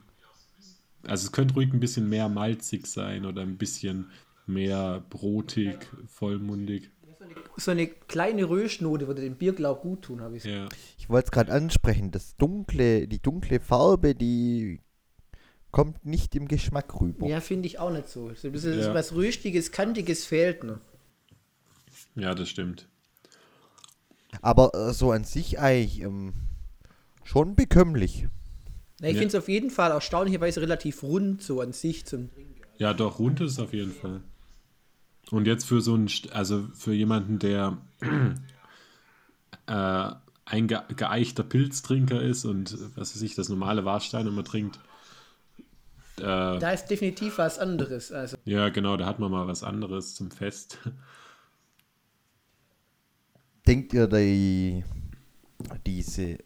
Also 1.04 1.26
es 1.26 1.32
könnte 1.32 1.54
ruhig 1.54 1.72
ein 1.74 1.80
bisschen 1.80 2.10
mehr 2.10 2.28
malzig 2.30 2.86
sein 2.86 3.26
oder 3.26 3.42
ein 3.42 3.58
bisschen 3.58 4.12
mehr 4.46 5.04
brotig, 5.10 5.78
vollmundig. 6.08 6.92
So 7.58 7.72
eine 7.72 7.88
kleine 7.88 8.48
Röschnote 8.48 9.08
würde 9.08 9.22
dem 9.22 9.36
Bierglaub 9.36 9.82
gut 9.82 10.04
tun, 10.04 10.22
habe 10.22 10.38
ich 10.38 10.46
Ja. 10.46 10.70
Ich 10.98 11.10
wollte 11.10 11.26
es 11.26 11.32
gerade 11.32 11.52
ansprechen, 11.52 12.12
das 12.12 12.36
dunkle, 12.38 13.08
die 13.08 13.20
dunkle 13.22 13.60
Farbe, 13.60 14.16
die 14.16 14.80
kommt 15.72 16.06
nicht 16.06 16.34
im 16.36 16.48
Geschmack 16.48 17.00
rüber. 17.02 17.28
Ja, 17.28 17.42
finde 17.42 17.68
ich 17.68 17.78
auch 17.80 17.92
nicht 17.92 18.08
so. 18.08 18.34
So 18.36 18.48
ein 18.48 18.52
bisschen 18.54 18.80
Ja. 18.80 18.94
was 18.94 19.14
Röstiges, 19.14 19.72
Kantiges 19.72 20.26
fehlt 20.26 20.64
noch. 20.64 20.80
ja, 22.16 22.34
das 22.34 22.50
stimmt. 22.50 22.88
Aber 24.42 24.74
äh, 24.74 24.94
so 24.94 25.12
an 25.12 25.24
sich 25.26 25.60
eigentlich 25.60 26.02
ähm, 26.02 26.34
schon 27.24 27.56
bekömmlich. 27.56 28.28
Na, 29.02 29.08
ich 29.10 29.16
Ja. 29.16 29.20
finde 29.20 29.38
es 29.38 29.44
auf 29.44 29.50
jeden 29.50 29.70
Fall 29.72 29.92
erstaunlicherweise 29.92 30.62
relativ 30.62 31.04
rund 31.04 31.42
so 31.42 31.60
an 31.62 31.74
sich 31.74 32.06
zum 32.06 32.32
Trinken. 32.32 32.62
Ja, 32.78 32.94
doch, 32.94 33.20
rund 33.20 33.42
ist 33.42 33.54
es 33.54 33.60
auf 33.60 33.74
jeden 33.74 33.92
Fall. 33.92 34.22
Und 35.32 35.46
jetzt 35.46 35.66
für 35.66 35.82
so 35.82 35.94
einen, 35.94 36.10
also 36.32 36.68
für 36.74 36.94
jemanden, 36.94 37.40
der 37.40 37.78
äh, 39.68 40.12
ein 40.46 40.68
ge 40.68 40.80
geeichter 40.96 41.44
Pilztrinker 41.44 42.22
ist 42.22 42.46
und 42.46 42.78
was 42.96 43.16
weiß 43.16 43.22
ich, 43.22 43.36
das 43.36 43.50
normale 43.50 43.86
Warstein 43.86 44.26
immer 44.26 44.44
trinkt, 44.44 44.80
äh, 46.20 46.60
Da 46.60 46.72
ist 46.72 46.88
definitiv 46.88 47.38
was 47.38 47.60
anderes. 47.60 48.12
Also, 48.12 48.38
ja, 48.46 48.70
genau, 48.70 48.98
da 48.98 49.06
hat 49.06 49.20
man 49.20 49.32
mal 49.32 49.48
was 49.48 49.64
anderes 49.64 50.16
zum 50.16 50.32
Fest. 50.32 50.78
Denkt 53.68 53.94
ihr, 53.94 54.08
die, 54.08 54.84
diese, 55.86 56.40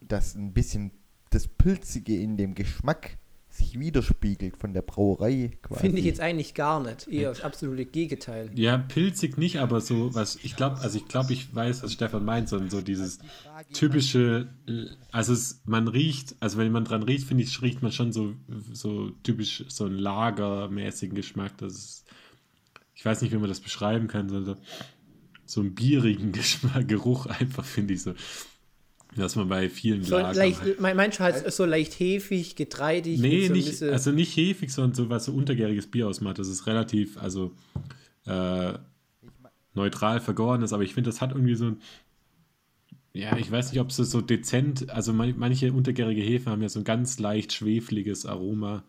dass 0.00 0.34
ein 0.34 0.52
bisschen 0.52 0.92
das 1.30 1.46
Pilzige 1.46 2.20
in 2.20 2.36
dem 2.36 2.54
Geschmack 2.54 3.18
sich 3.60 3.78
widerspiegelt 3.78 4.56
von 4.56 4.72
der 4.72 4.82
Brauerei 4.82 5.52
quasi? 5.62 5.80
finde 5.80 5.98
ich 6.00 6.04
jetzt 6.04 6.20
eigentlich 6.20 6.54
gar 6.54 6.82
nicht. 6.82 7.06
Eher 7.08 7.28
das 7.28 7.42
absolute 7.42 7.86
Gegenteil. 7.86 8.50
Ja, 8.54 8.78
pilzig 8.78 9.38
nicht, 9.38 9.58
aber 9.58 9.80
so 9.80 10.14
was, 10.14 10.38
ich 10.42 10.56
glaube, 10.56 10.80
also 10.80 10.98
ich 10.98 11.06
glaube, 11.06 11.32
ich 11.32 11.54
weiß, 11.54 11.82
was 11.82 11.92
Stefan 11.92 12.24
meint, 12.24 12.48
sondern 12.48 12.70
so 12.70 12.80
dieses 12.80 13.18
typische, 13.72 14.48
also 15.12 15.32
es, 15.32 15.62
man 15.64 15.88
riecht, 15.88 16.34
also 16.40 16.58
wenn 16.58 16.72
man 16.72 16.84
dran 16.84 17.02
riecht, 17.02 17.28
finde 17.28 17.44
ich, 17.44 17.62
riecht 17.62 17.82
man 17.82 17.92
schon 17.92 18.12
so, 18.12 18.34
so 18.72 19.10
typisch 19.22 19.64
so 19.68 19.84
einen 19.84 19.98
lagermäßigen 19.98 21.14
Geschmack. 21.14 21.56
Das 21.58 21.74
ist, 21.74 22.04
ich 22.94 23.04
weiß 23.04 23.22
nicht, 23.22 23.32
wie 23.32 23.38
man 23.38 23.48
das 23.48 23.60
beschreiben 23.60 24.08
kann, 24.08 24.28
sondern 24.28 24.56
so, 24.56 24.62
so 25.44 25.60
einen 25.60 25.74
bierigen 25.74 26.32
Geschmack, 26.32 26.88
Geruch 26.88 27.26
einfach, 27.26 27.64
finde 27.64 27.94
ich 27.94 28.02
so. 28.02 28.14
Was 29.16 29.34
man 29.34 29.48
bei 29.48 29.68
vielen 29.68 30.04
So 30.04 30.16
Lagern 30.16 30.36
leicht, 30.36 30.60
hat. 30.60 30.80
mein, 30.80 30.96
meinst 30.96 31.18
du 31.18 31.24
halt 31.24 31.52
so 31.52 31.64
leicht 31.64 31.98
hefig, 31.98 32.54
getreidig? 32.54 33.18
Nee, 33.20 33.48
so 33.48 33.52
nicht, 33.52 33.82
also 33.82 34.12
nicht 34.12 34.36
hefig, 34.36 34.72
sondern 34.72 34.94
so 34.94 35.08
was 35.10 35.24
so 35.24 35.32
untergäriges 35.32 35.88
Bier 35.88 36.06
ausmacht. 36.06 36.38
Das 36.38 36.48
ist 36.48 36.66
relativ, 36.66 37.18
also 37.18 37.52
äh, 38.26 38.74
neutral 39.74 40.20
vergoren 40.20 40.62
ist, 40.62 40.72
aber 40.72 40.84
ich 40.84 40.94
finde, 40.94 41.10
das 41.10 41.20
hat 41.20 41.32
irgendwie 41.32 41.56
so 41.56 41.66
ein, 41.66 41.80
ja, 43.12 43.36
ich 43.36 43.50
weiß 43.50 43.72
nicht, 43.72 43.80
ob 43.80 43.90
es 43.90 43.96
so 43.96 44.20
dezent, 44.20 44.88
also 44.90 45.12
man, 45.12 45.34
manche 45.36 45.72
untergärige 45.72 46.22
Hefe 46.22 46.50
haben 46.50 46.62
ja 46.62 46.68
so 46.68 46.78
ein 46.78 46.84
ganz 46.84 47.18
leicht 47.18 47.52
schwefliges 47.52 48.24
Aroma. 48.26 48.84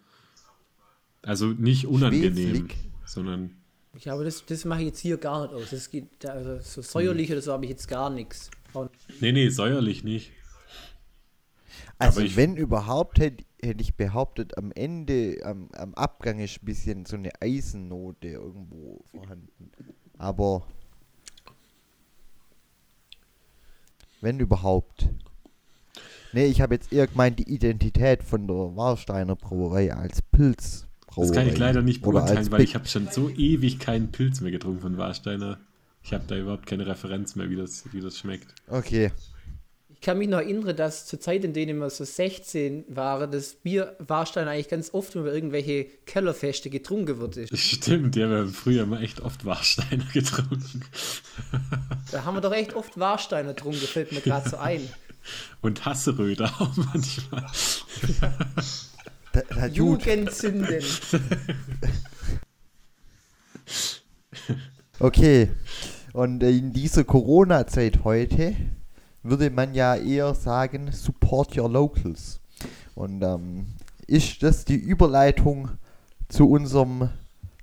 Also 1.23 1.47
nicht 1.47 1.87
unangenehm, 1.87 2.55
Schweflig? 2.55 2.75
sondern 3.05 3.51
Ja, 3.99 4.13
aber 4.13 4.23
das, 4.23 4.45
das 4.45 4.65
mache 4.65 4.81
ich 4.81 4.87
jetzt 4.87 4.99
hier 4.99 5.17
gar 5.17 5.41
nicht 5.43 5.53
aus. 5.53 5.71
Das 5.71 5.89
geht, 5.89 6.25
also 6.25 6.59
so 6.61 6.81
säuerlich 6.83 7.31
oder 7.31 7.41
so 7.41 7.51
habe 7.51 7.65
ich 7.65 7.71
jetzt 7.71 7.87
gar 7.87 8.09
nichts. 8.11 8.51
Nee, 9.19 9.31
nee, 9.31 9.49
säuerlich 9.49 10.03
nicht. 10.03 10.31
Also 11.97 12.21
ich- 12.21 12.35
wenn 12.35 12.55
überhaupt, 12.57 13.19
hätte 13.19 13.43
hätte 13.63 13.81
ich 13.83 13.93
behauptet, 13.95 14.57
am 14.57 14.71
Ende, 14.71 15.37
am, 15.43 15.69
am 15.73 15.93
Abgang 15.93 16.39
ist 16.39 16.63
ein 16.63 16.65
bisschen 16.65 17.05
so 17.05 17.15
eine 17.15 17.29
Eisennote 17.41 18.27
irgendwo 18.29 19.03
vorhanden. 19.11 19.69
Aber 20.17 20.65
wenn 24.21 24.39
überhaupt. 24.39 25.09
Nee, 26.33 26.45
ich 26.45 26.61
habe 26.61 26.75
jetzt 26.75 26.93
eher 26.93 27.07
gemeint, 27.07 27.39
die 27.39 27.53
Identität 27.53 28.23
von 28.23 28.47
der 28.47 28.75
Warsteiner 28.75 29.35
Brauerei 29.35 29.93
als 29.93 30.21
Pilzbrauerei. 30.21 31.27
Das 31.27 31.31
kann 31.35 31.47
ich 31.49 31.57
leider 31.57 31.81
nicht 31.81 32.01
beurteilen, 32.01 32.49
weil 32.51 32.61
ich 32.61 32.73
habe 32.75 32.87
schon 32.87 33.09
so 33.11 33.29
ewig 33.29 33.79
keinen 33.79 34.11
Pilz 34.11 34.39
mehr 34.41 34.51
getrunken 34.51 34.79
von 34.81 34.97
Warsteiner. 34.97 35.59
Ich 36.03 36.13
habe 36.13 36.23
da 36.27 36.35
überhaupt 36.35 36.65
keine 36.65 36.85
Referenz 36.87 37.35
mehr, 37.35 37.49
wie 37.49 37.55
das, 37.55 37.83
wie 37.91 38.01
das 38.01 38.17
schmeckt. 38.17 38.53
Okay. 38.67 39.11
Ich 39.89 40.01
kann 40.01 40.17
mich 40.17 40.29
noch 40.29 40.39
erinnern, 40.39 40.75
dass 40.75 41.05
zur 41.05 41.19
Zeit, 41.19 41.43
in 41.43 41.53
denen 41.53 41.77
wir 41.77 41.89
so 41.91 42.03
16 42.03 42.85
waren, 42.87 43.31
das 43.31 43.53
Bier 43.53 43.95
Warstein 43.99 44.47
eigentlich 44.47 44.67
ganz 44.67 44.95
oft 44.95 45.13
über 45.13 45.31
irgendwelche 45.31 45.85
Kellerfeste 46.07 46.71
getrunken 46.71 47.19
wurde. 47.19 47.45
Stimmt, 47.55 48.15
ja, 48.15 48.27
wir 48.27 48.37
haben 48.39 48.53
früher 48.53 48.87
mal 48.87 49.03
echt 49.03 49.21
oft 49.21 49.45
Warsteiner 49.45 50.05
getrunken. 50.11 50.83
Da 52.11 52.25
haben 52.25 52.35
wir 52.35 52.41
doch 52.41 52.51
echt 52.53 52.73
oft 52.73 52.99
Warsteiner 52.99 53.53
getrunken, 53.53 53.81
fällt 53.81 54.11
mir 54.11 54.21
gerade 54.21 54.49
so 54.49 54.57
ein. 54.57 54.81
Und 55.61 55.85
Hasseröder 55.85 56.51
auch 56.59 56.75
manchmal. 56.75 57.45
Da, 59.33 59.39
da, 59.47 59.67
gut. 59.69 59.77
Jugendsünden. 59.77 60.83
Okay. 65.01 65.49
Und 66.13 66.43
in 66.43 66.73
dieser 66.73 67.03
Corona-Zeit 67.03 68.03
heute 68.03 68.55
würde 69.23 69.49
man 69.49 69.73
ja 69.73 69.95
eher 69.95 70.35
sagen, 70.35 70.91
support 70.91 71.57
your 71.57 71.69
locals. 71.69 72.39
Und 72.95 73.23
ähm, 73.23 73.65
ist 74.07 74.43
das 74.43 74.65
die 74.65 74.75
Überleitung 74.75 75.69
zu 76.27 76.49
unserem 76.49 77.09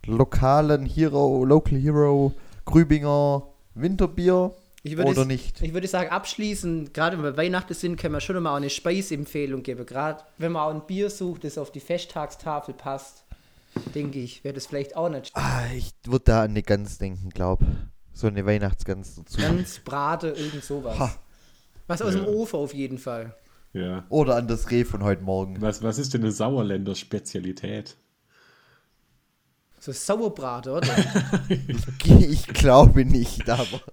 lokalen 0.07 0.87
Hero, 0.87 1.45
Local 1.45 1.78
Hero 1.78 2.33
Grübinger 2.64 3.42
Winterbier 3.75 4.52
Ich 4.83 4.97
würde, 4.97 5.11
oder 5.11 5.25
nicht? 5.25 5.62
ich 5.62 5.73
würde 5.73 5.87
sagen, 5.87 6.11
abschließend, 6.11 6.92
gerade 6.92 7.16
wenn 7.16 7.25
wir 7.25 7.37
Weihnachten 7.37 7.75
sind, 7.75 7.97
können 7.97 8.14
wir 8.14 8.21
schon 8.21 8.42
mal 8.42 8.57
eine 8.57 8.71
Speisempfehlung 8.71 9.62
geben. 9.62 9.87
Gerade 9.87 10.25
wenn 10.38 10.52
man 10.52 10.62
auch 10.62 10.75
ein 10.75 10.87
Bier 10.87 11.11
sucht, 11.11 11.45
das 11.45 11.57
auf 11.59 11.71
die 11.71 11.80
Festtagstafel 11.80 12.75
passt, 12.75 13.25
denke 13.94 14.18
ich, 14.20 14.44
wäre 14.44 14.54
das 14.54 14.66
vielleicht 14.66 14.97
auch 14.97 15.08
nicht 15.08 15.30
Ah, 15.35 15.64
ich 15.76 15.92
würde 16.06 16.25
da 16.26 16.42
an 16.42 16.50
eine 16.50 16.62
Gans 16.62 16.99
denken, 16.99 17.30
glaub. 17.30 17.61
So 18.12 18.26
eine 18.26 18.44
Weihnachtsgans 18.47 19.14
dazu. 19.16 19.40
ganz 19.40 19.78
Brate, 19.80 20.28
irgend 20.28 20.64
sowas. 20.64 20.99
Ha. 20.99 21.14
Was 21.87 22.02
aus 22.02 22.12
dem 22.14 22.25
Ja. 22.25 22.28
Ofen 22.30 22.58
auf 22.58 22.75
jeden 22.75 22.99
Fall. 22.99 23.35
Ja. 23.73 24.04
Oder 24.08 24.37
an 24.37 24.49
das 24.49 24.70
Reh 24.70 24.85
von 24.85 25.02
heute 25.04 25.23
Morgen. 25.23 25.61
Was, 25.61 25.82
was 25.82 25.99
ist 25.99 26.14
denn 26.14 26.23
eine 26.23 26.32
Sauerländer 26.32 26.94
Spezialität? 26.94 27.97
So 29.78 29.92
Sauerbraten, 29.92 30.73
oder? 30.73 30.88
Ich 32.04 32.47
glaube 32.49 33.04
nicht, 33.04 33.49
aber. 33.49 33.80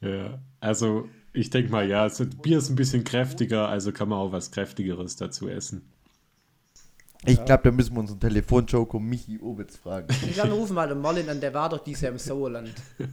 Ja, 0.00 0.38
also 0.60 1.08
ich 1.32 1.50
denke 1.50 1.70
mal, 1.70 1.88
ja, 1.88 2.08
so, 2.08 2.26
Bier 2.26 2.58
ist 2.58 2.70
ein 2.70 2.76
bisschen 2.76 3.04
kräftiger, 3.04 3.68
also 3.68 3.92
kann 3.92 4.08
man 4.08 4.18
auch 4.18 4.32
was 4.32 4.50
Kräftigeres 4.50 5.16
dazu 5.16 5.48
essen. 5.48 5.82
Ich 7.26 7.44
glaube, 7.44 7.64
da 7.64 7.70
müssen 7.70 7.94
wir 7.94 8.00
unseren 8.00 8.20
Telefonjoker 8.20 8.98
Michi 8.98 9.38
Obitz 9.40 9.76
fragen. 9.76 10.08
Ich 10.26 10.32
glaube, 10.32 10.50
wir 10.50 10.56
rufen 10.56 10.74
mal 10.74 10.88
den 10.88 11.00
Mollin 11.00 11.28
an, 11.28 11.40
der 11.40 11.52
war 11.52 11.68
doch 11.68 11.84
dieses 11.84 12.02
Jahr 12.02 12.12
im 12.12 12.18
Sauerland. 12.18 12.72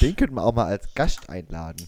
Den 0.00 0.16
könnten 0.16 0.34
wir 0.34 0.42
auch 0.42 0.54
mal 0.54 0.66
als 0.66 0.92
Gast 0.94 1.30
einladen. 1.30 1.86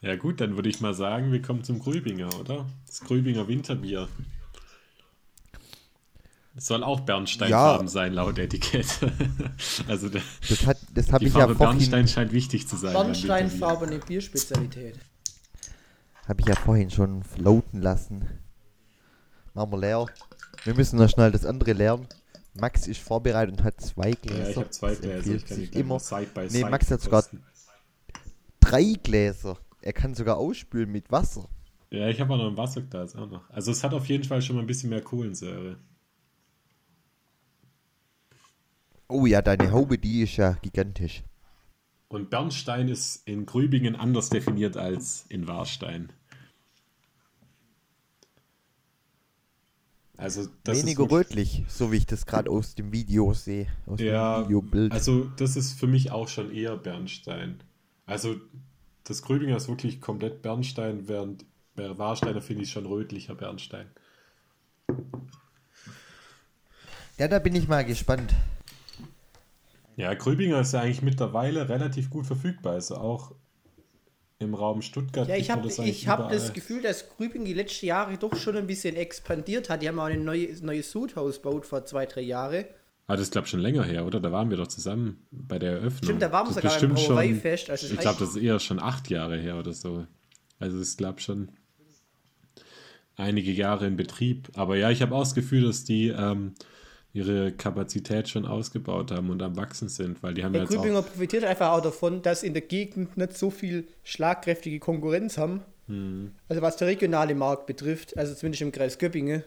Ja 0.00 0.16
gut, 0.16 0.40
dann 0.40 0.56
würde 0.56 0.68
ich 0.68 0.80
mal 0.80 0.94
sagen, 0.94 1.30
wir 1.30 1.40
kommen 1.40 1.62
zum 1.62 1.78
Grübinger, 1.78 2.28
oder? 2.40 2.66
Das 2.86 3.00
Grübinger 3.00 3.46
Winterbier. 3.46 4.08
Es 6.54 6.66
soll 6.66 6.84
auch 6.84 7.00
Bernsteinfarben 7.00 7.86
Ja. 7.86 7.90
sein, 7.90 8.12
laut 8.12 8.38
Etikett. 8.38 8.86
also 9.88 10.08
der, 10.10 10.20
das, 10.48 10.66
hat- 10.66 10.78
das 10.92 11.08
habe 11.10 11.20
die 11.20 11.26
ich 11.28 11.32
ja 11.34 11.40
Farbe 11.40 11.54
vorhin, 11.54 11.78
Bernstein 11.78 12.08
scheint 12.08 12.32
wichtig 12.32 12.68
zu 12.68 12.76
sein. 12.76 12.92
Bernsteinfarbene 12.92 13.98
Bierspezialität. 14.00 14.98
hab 16.28 16.38
ich 16.40 16.46
ja 16.46 16.54
vorhin 16.54 16.90
schon 16.90 17.22
floaten 17.24 17.80
lassen. 17.80 18.28
Machen 19.54 19.72
wir 19.72 19.78
leer. 19.78 20.06
Wir 20.64 20.74
müssen 20.74 20.98
noch 20.98 21.08
schnell 21.08 21.30
das 21.30 21.46
andere 21.46 21.72
lernen. 21.72 22.06
Max 22.54 22.86
ist 22.86 23.00
vorbereitet 23.00 23.56
und 23.58 23.64
hat 23.64 23.80
zwei 23.80 24.10
Gläser. 24.12 24.42
Ja, 24.42 24.48
ich 24.50 24.56
habe 24.56 24.70
zwei 24.70 24.94
Gläser. 24.94 25.34
Ich 25.34 25.46
kann 25.46 25.56
sich 25.56 25.70
die 25.70 25.78
immer. 25.80 25.98
Side 25.98 26.28
by 26.34 26.40
Nee, 26.42 26.48
Side 26.48 26.70
Max 26.70 26.90
hat 26.90 27.00
sogar 27.00 27.22
kosten. 27.22 27.42
drei 28.60 28.92
Gläser. 29.02 29.56
Er 29.80 29.94
kann 29.94 30.14
sogar 30.14 30.36
ausspülen 30.36 30.92
mit 30.92 31.10
Wasser. 31.10 31.48
Ja, 31.90 32.08
ich 32.08 32.20
habe 32.20 32.32
auch 32.34 32.38
noch 32.38 32.48
ein 32.48 32.56
Wasserglas 32.58 33.16
auch 33.16 33.28
noch. 33.28 33.48
Also 33.50 33.70
es 33.72 33.82
hat 33.82 33.94
auf 33.94 34.06
jeden 34.06 34.24
Fall 34.24 34.42
schon 34.42 34.56
mal 34.56 34.62
ein 34.62 34.66
bisschen 34.66 34.90
mehr 34.90 35.00
Kohlensäure. 35.02 35.76
Oh 39.12 39.26
ja, 39.26 39.42
deine 39.42 39.70
Haube, 39.72 39.98
die 39.98 40.22
ist 40.22 40.36
ja 40.38 40.52
gigantisch. 40.62 41.22
Und 42.08 42.30
Bernstein 42.30 42.88
ist 42.88 43.26
in 43.26 43.46
Grübingen 43.46 43.96
anders 43.96 44.28
definiert 44.30 44.76
als 44.76 45.24
in 45.28 45.46
Warstein. 45.48 46.12
Also 50.16 50.46
das 50.64 50.78
Weniger 50.78 51.10
rötlich, 51.10 51.64
so 51.68 51.90
wie 51.90 51.96
ich 51.96 52.06
das 52.06 52.26
gerade 52.26 52.50
aus 52.50 52.74
dem 52.74 52.92
Video 52.92 53.34
sehe. 53.34 53.66
Aus 53.86 54.00
Ja, 54.00 54.38
dem 54.40 54.44
Videobild. 54.44 54.92
also 54.92 55.24
das 55.36 55.56
ist 55.56 55.72
für 55.72 55.86
mich 55.86 56.10
auch 56.12 56.28
schon 56.28 56.52
eher 56.52 56.76
Bernstein. 56.76 57.62
Also 58.06 58.36
das 59.04 59.22
Grübinger 59.22 59.56
ist 59.56 59.68
wirklich 59.68 60.00
komplett 60.00 60.42
Bernstein, 60.42 61.08
während 61.08 61.44
Bei 61.74 61.96
Warsteiner 61.98 62.42
finde 62.42 62.62
ich 62.64 62.70
schon 62.70 62.86
rötlicher 62.86 63.34
Bernstein. 63.34 63.90
Ja, 67.18 67.28
da 67.28 67.38
bin 67.38 67.54
ich 67.54 67.68
mal 67.68 67.84
gespannt. 67.84 68.34
Ja, 69.96 70.14
Gröbinger 70.14 70.60
ist 70.60 70.72
ja 70.72 70.80
eigentlich 70.80 71.02
mittlerweile 71.02 71.68
relativ 71.68 72.10
gut 72.10 72.26
verfügbar. 72.26 72.74
Also 72.74 72.96
auch 72.96 73.34
im 74.38 74.54
Raum 74.54 74.82
Stuttgart. 74.82 75.28
Ja, 75.28 75.36
ich 75.36 75.50
habe 75.50 75.62
das 75.62 75.78
ich 75.78 76.08
hab 76.08 76.30
das. 76.30 76.52
Gefühl, 76.52 76.82
dass 76.82 77.08
Grübing 77.08 77.44
die 77.44 77.54
letzten 77.54 77.86
Jahre 77.86 78.16
doch 78.18 78.36
schon 78.36 78.56
ein 78.56 78.66
bisschen 78.66 78.96
expandiert 78.96 79.70
hat. 79.70 79.82
Die 79.82 79.88
haben 79.88 79.98
auch 79.98 80.04
ein 80.04 80.24
neues, 80.24 80.62
neues 80.62 80.90
Sudhaus 80.90 81.40
gebaut 81.42 81.66
vor 81.66 81.84
zwei, 81.84 82.06
drei 82.06 82.22
Jahren. 82.22 82.64
Ah, 83.06 83.16
das 83.16 83.22
ist, 83.22 83.32
glaube 83.32 83.46
ich, 83.46 83.50
schon 83.50 83.60
länger 83.60 83.84
her, 83.84 84.06
oder? 84.06 84.20
Da 84.20 84.32
waren 84.32 84.50
wir 84.50 84.56
doch 84.56 84.68
zusammen 84.68 85.26
bei 85.30 85.58
der 85.58 85.72
Eröffnung. 85.72 86.04
Stimmt, 86.04 86.22
da 86.22 86.32
waren 86.32 86.46
wir 86.46 86.54
sogar 86.54 86.72
bestimmt 86.72 87.00
schon-. 87.00 87.18
Also 87.18 87.86
Ich 87.86 87.98
glaube, 87.98 88.18
das 88.20 88.30
ist 88.30 88.36
eher 88.36 88.58
schon 88.58 88.80
acht 88.80 89.10
Jahre 89.10 89.38
her 89.38 89.58
oder 89.58 89.72
so. 89.72 90.06
Also 90.58 90.76
es 90.78 90.88
ist, 90.88 90.98
glaube 90.98 91.18
ich, 91.18 91.24
schon 91.24 91.50
einige 93.16 93.50
Jahre 93.50 93.86
in 93.86 93.96
Betrieb. 93.96 94.50
Aber 94.54 94.76
ja, 94.76 94.90
ich 94.90 95.02
habe 95.02 95.14
auch 95.14 95.22
das 95.22 95.34
Gefühl, 95.34 95.64
dass 95.64 95.84
die 95.84 96.08
ähm, 96.08 96.54
ihre 97.12 97.52
Kapazität 97.52 98.28
schon 98.28 98.46
ausgebaut 98.46 99.10
haben 99.10 99.30
und 99.30 99.42
am 99.42 99.56
Wachsen 99.56 99.88
sind, 99.88 100.22
weil 100.22 100.34
die 100.34 100.44
haben 100.44 100.52
Der 100.52 100.62
ja 100.62 100.68
jetzt 100.68 100.76
auch 100.76 100.82
Grübinger 100.82 101.02
profitiert 101.02 101.44
einfach 101.44 101.72
auch 101.72 101.82
davon, 101.82 102.22
dass 102.22 102.42
in 102.42 102.54
der 102.54 102.62
Gegend 102.62 103.16
nicht 103.16 103.36
so 103.36 103.50
viel 103.50 103.86
schlagkräftige 104.02 104.78
Konkurrenz 104.78 105.36
haben. 105.36 105.60
Hm. 105.88 106.32
Also 106.48 106.62
was 106.62 106.76
der 106.76 106.88
regionale 106.88 107.34
Markt 107.34 107.66
betrifft, 107.66 108.16
also 108.16 108.34
zumindest 108.34 108.62
im 108.62 108.72
Kreis 108.72 108.98
Göppingen. 108.98 109.44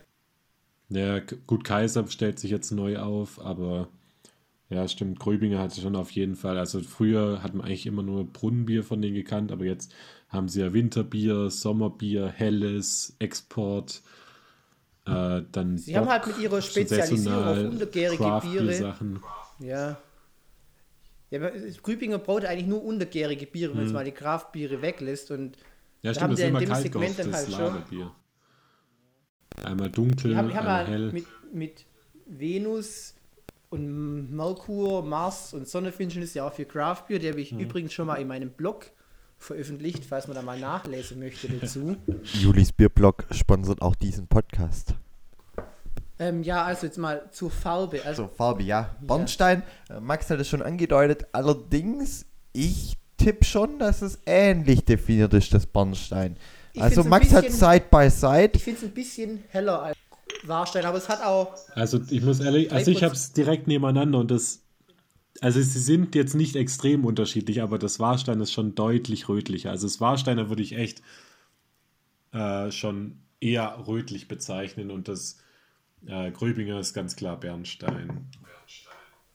Ja, 0.89 1.19
gut, 1.48 1.63
Kaiser 1.63 2.05
stellt 2.07 2.38
sich 2.39 2.51
jetzt 2.51 2.72
neu 2.72 3.00
auf, 3.00 3.43
aber 3.43 3.88
ja, 4.69 4.88
stimmt, 4.88 5.19
Gröbinger 5.19 5.60
hatte 5.60 5.81
schon 5.81 5.95
auf 5.95 6.12
jeden 6.12 6.36
Fall. 6.36 6.60
Also 6.60 6.81
früher 6.81 7.41
hat 7.41 7.55
man 7.55 7.65
eigentlich 7.65 7.88
immer 7.88 8.03
nur 8.03 8.25
Brunnenbier 8.25 8.84
von 8.84 9.01
denen 9.01 9.15
gekannt, 9.15 9.51
aber 9.51 9.65
jetzt 9.65 9.93
haben 10.29 10.50
sie 10.50 10.62
ja 10.62 10.74
Winterbier, 10.74 11.50
Sommerbier, 11.50 12.27
Helles, 12.27 13.15
Export, 13.19 14.03
äh, 15.06 15.42
dann 15.52 15.78
Sie 15.78 15.96
haben 15.98 16.10
halt 16.10 16.28
mit 16.28 16.38
ihrer 16.40 16.62
Spezialisierung 16.62 17.44
auf 17.82 17.92
Biere. 17.92 18.16
Craft-Bier-Sachen. 18.18 19.20
Ja. 19.60 19.98
Ja, 21.32 21.50
Grübinger 21.82 22.20
braut 22.20 22.46
eigentlich 22.46 22.68
nur 22.68 22.84
untergärige 22.84 23.46
Biere, 23.48 23.72
wenn 23.72 23.78
man 23.78 23.86
jetzt 23.86 23.94
mal 23.94 24.06
die 24.06 24.12
Kraftbiere 24.12 24.82
weglässt. 24.82 25.32
Und 25.32 25.58
Ja, 26.02 26.14
Da 26.14 26.22
haben 26.22 26.36
stimmt, 26.36 26.54
das 26.60 26.60
die 26.60 26.66
ist 26.66 26.86
in 26.86 26.92
dem 26.92 27.04
Segment 27.04 27.20
dann 27.20 27.34
halt 27.34 27.52
schon. 27.52 28.12
Einmal 29.64 29.90
dunkel, 29.90 30.32
die 30.32 30.38
haben, 30.38 30.50
die 30.50 30.54
haben 30.56 30.60
einmal 30.68 30.78
halt 30.78 30.88
hell. 30.90 31.12
mit, 31.12 31.26
mit 31.54 31.86
Venus 32.26 33.16
und 33.70 34.36
Merkur, 34.36 35.04
Mars 35.04 35.54
und 35.54 35.68
Sonne 35.68 35.92
Finsternis 35.92 36.34
ja 36.34 36.48
auch 36.48 36.54
für 36.54 36.66
Craftbier. 36.66 37.20
Die 37.20 37.28
habe 37.28 37.38
Mhm. 37.38 37.44
ich 37.44 37.52
übrigens 37.54 37.94
schon 37.94 38.08
mal 38.08 38.16
in 38.16 38.28
meinem 38.28 38.50
Blog 38.52 38.86
veröffentlicht, 39.38 40.04
falls 40.06 40.27
man 40.27 40.36
da 40.36 40.42
mal 40.42 40.60
nachlesen 40.60 41.20
möchte 41.20 41.48
dazu. 41.50 41.98
Julis 42.34 42.72
Bierblog 42.72 43.25
sponsert 43.32 43.82
auch 43.82 43.96
diesen 43.96 44.27
Podcast. 44.27 44.96
ähm, 46.18 46.44
ja, 46.44 46.63
also 46.63 46.86
jetzt 46.86 46.98
mal 46.98 47.30
zur 47.32 47.51
Farbe. 47.51 48.01
Also 48.06 48.24
So, 48.24 48.30
Farbe, 48.30 48.63
ja. 48.63 48.96
Bernstein, 49.01 49.63
äh, 49.89 50.00
Max 50.00 50.30
hat 50.30 50.39
es 50.39 50.48
schon 50.48 50.62
angedeutet. 50.62 51.25
Allerdings, 51.34 52.25
ich 52.54 52.96
tippe 53.18 53.44
schon, 53.46 53.80
dass 53.80 54.01
es 54.01 54.20
ähnlich 54.25 54.86
definiert 54.86 55.34
ist, 55.34 55.54
das 55.54 55.65
Bernstein. 55.65 56.38
Ich 56.74 56.82
also 56.82 57.04
Max 57.04 57.34
hat 57.34 57.46
bisschen- 57.46 57.60
Side 57.72 57.86
by 57.92 58.10
Side. 58.10 58.51
ich 58.56 58.63
finde 58.63 58.80
es 58.80 58.86
ein 58.86 58.92
bisschen 58.94 59.44
heller 59.50 59.82
als 59.84 59.98
Warstein, 60.44 60.86
aber 60.86 60.98
es 60.98 61.08
hat 61.10 61.22
auch 61.24 61.54
Also 61.75 62.00
ich 62.10 62.22
muss 62.22 62.39
ehrlich, 62.39 62.72
also 62.72 62.92
ich 62.92 62.98
3%. 63.00 63.04
habe 63.04 63.13
es 63.15 63.32
direkt 63.34 63.68
nebeneinander 63.68 64.20
und 64.20 64.32
das, 64.32 64.60
also 65.42 65.62
sie 65.62 65.80
sind 65.80 66.15
jetzt 66.15 66.34
nicht 66.34 66.56
extrem 66.56 67.06
unterschiedlich, 67.06 67.62
aber 67.62 67.77
das 67.77 68.00
Warstein 68.00 68.39
ist 68.42 68.54
schon 68.54 68.75
deutlich 68.75 69.27
rötlicher. 69.27 69.72
Also 69.72 69.88
das 69.88 70.00
Warsteiner 70.00 70.50
würde 70.50 70.62
ich 70.62 70.74
echt 70.74 71.01
äh, 72.32 72.72
schon 72.72 73.20
eher 73.39 73.86
rötlich 73.88 74.27
bezeichnen 74.27 74.92
und 74.92 75.08
das 75.08 75.38
äh, 76.06 76.32
Gröbinger 76.32 76.80
ist 76.80 76.94
ganz 76.94 77.15
klar 77.15 77.39
Bernstein. 77.39 78.27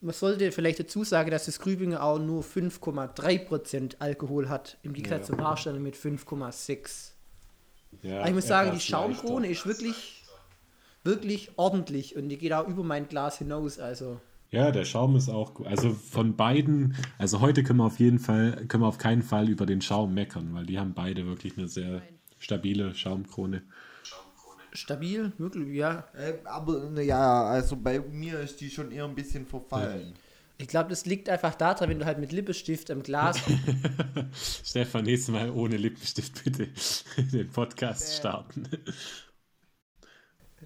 Man 0.03 0.13
sollte 0.15 0.51
vielleicht 0.51 0.79
dazu 0.79 1.03
sagen, 1.03 1.29
dass 1.29 1.45
das 1.45 1.59
Grübinger 1.59 2.01
auch 2.01 2.17
nur 2.17 2.43
5,3% 2.43 3.97
Alkohol 3.99 4.49
hat, 4.49 4.77
im 4.81 4.93
Gegensatz 4.93 5.27
zum 5.27 5.37
Warsteiner 5.37 5.79
mit 5.79 5.95
5,6%. 5.95 7.11
Ja, 8.01 8.25
ich 8.25 8.33
muss 8.33 8.47
sagen, 8.47 8.71
die 8.73 8.79
Schaumkrone 8.79 9.47
leichter. 9.47 9.51
ist 9.51 9.65
wirklich, 9.67 10.23
wirklich 11.03 11.51
ordentlich 11.57 12.15
und 12.15 12.29
die 12.29 12.37
geht 12.37 12.53
auch 12.53 12.67
über 12.67 12.83
mein 12.83 13.07
Glas 13.07 13.37
hinaus. 13.37 13.77
Also 13.77 14.19
Ja, 14.51 14.71
der 14.71 14.83
Schaum 14.83 15.15
ist 15.15 15.29
auch 15.29 15.53
gut. 15.53 15.67
Also 15.67 15.91
von 15.91 16.35
beiden, 16.35 16.95
also 17.17 17.39
heute 17.39 17.63
können 17.63 17.79
wir 17.79 17.85
auf 17.85 17.99
jeden 17.99 18.19
Fall, 18.19 18.65
können 18.67 18.83
wir 18.83 18.87
auf 18.87 18.97
keinen 18.97 19.21
Fall 19.21 19.47
über 19.47 19.65
den 19.65 19.81
Schaum 19.81 20.13
meckern, 20.13 20.53
weil 20.53 20.65
die 20.65 20.77
haben 20.77 20.93
beide 20.93 21.25
wirklich 21.25 21.57
eine 21.57 21.69
sehr 21.69 22.01
stabile 22.37 22.93
Schaumkrone. 22.93 23.63
stabil, 24.73 25.31
wirklich, 25.37 25.73
ja. 25.75 26.05
Äh, 26.13 26.33
aber 26.43 26.89
na 26.91 27.01
ja, 27.01 27.43
also 27.45 27.77
bei 27.77 27.99
mir 27.99 28.41
ist 28.41 28.59
die 28.59 28.69
schon 28.69 28.91
eher 28.91 29.05
ein 29.05 29.15
bisschen 29.15 29.45
verfallen. 29.45 30.13
Ich 30.57 30.67
glaube, 30.67 30.89
das 30.89 31.05
liegt 31.05 31.29
einfach 31.29 31.55
daran, 31.55 31.89
wenn 31.89 31.99
du 31.99 32.05
halt 32.05 32.19
mit 32.19 32.33
Lippenstift 32.33 32.91
am 32.91 33.03
Glas. 33.03 33.39
Stefan, 34.63 35.05
nächstes 35.05 35.33
Mal 35.33 35.49
ohne 35.49 35.77
Lippenstift 35.77 36.43
bitte 36.43 36.67
den 37.31 37.49
Podcast 37.49 38.17
starten. 38.17 38.67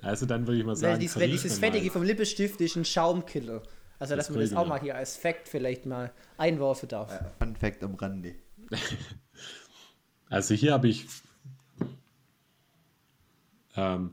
Also 0.02 0.26
dann 0.26 0.46
würde 0.48 0.60
ich 0.60 0.66
mal 0.66 0.76
sagen, 0.76 1.08
verriechen 1.08 1.32
dieses. 1.32 1.60
Fettige 1.60 1.90
vom 1.92 2.04
Lippenstift 2.04 2.60
ist 2.62 2.76
ein 2.76 2.84
Schaumkiller. 2.84 3.64
Also, 4.00 4.16
dass 4.16 4.28
Das 4.28 4.36
man 4.36 4.42
das 4.44 4.54
auch 4.54 4.68
mal 4.68 4.80
hier 4.82 4.96
als 4.96 5.16
Fact 5.16 5.48
vielleicht 5.48 5.86
mal 5.86 6.12
einwerfen 6.38 6.90
darf. 6.90 7.18
Fun 7.40 7.56
Fact 7.56 7.84
am 7.84 7.96
Rande. 7.96 8.36
Also 10.28 10.56
hier 10.56 10.74
habe 10.74 10.88
ich 10.88 11.06
ähm, 13.76 14.12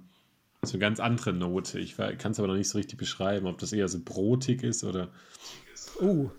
so 0.63 0.73
eine 0.75 0.79
ganz 0.79 1.01
andere 1.01 1.33
Note. 1.33 1.79
Ich 1.79 1.97
kann 1.97 2.33
es 2.33 2.39
aber 2.39 2.49
noch 2.49 2.55
nicht 2.55 2.69
so 2.69 2.77
richtig 2.77 2.99
beschreiben, 2.99 3.47
ob 3.47 3.57
das 3.59 3.73
eher 3.73 3.89
so 3.89 3.99
brotig 3.99 4.63
ist 4.63 4.85
oder 4.85 5.09
Uh. 6.01 6.31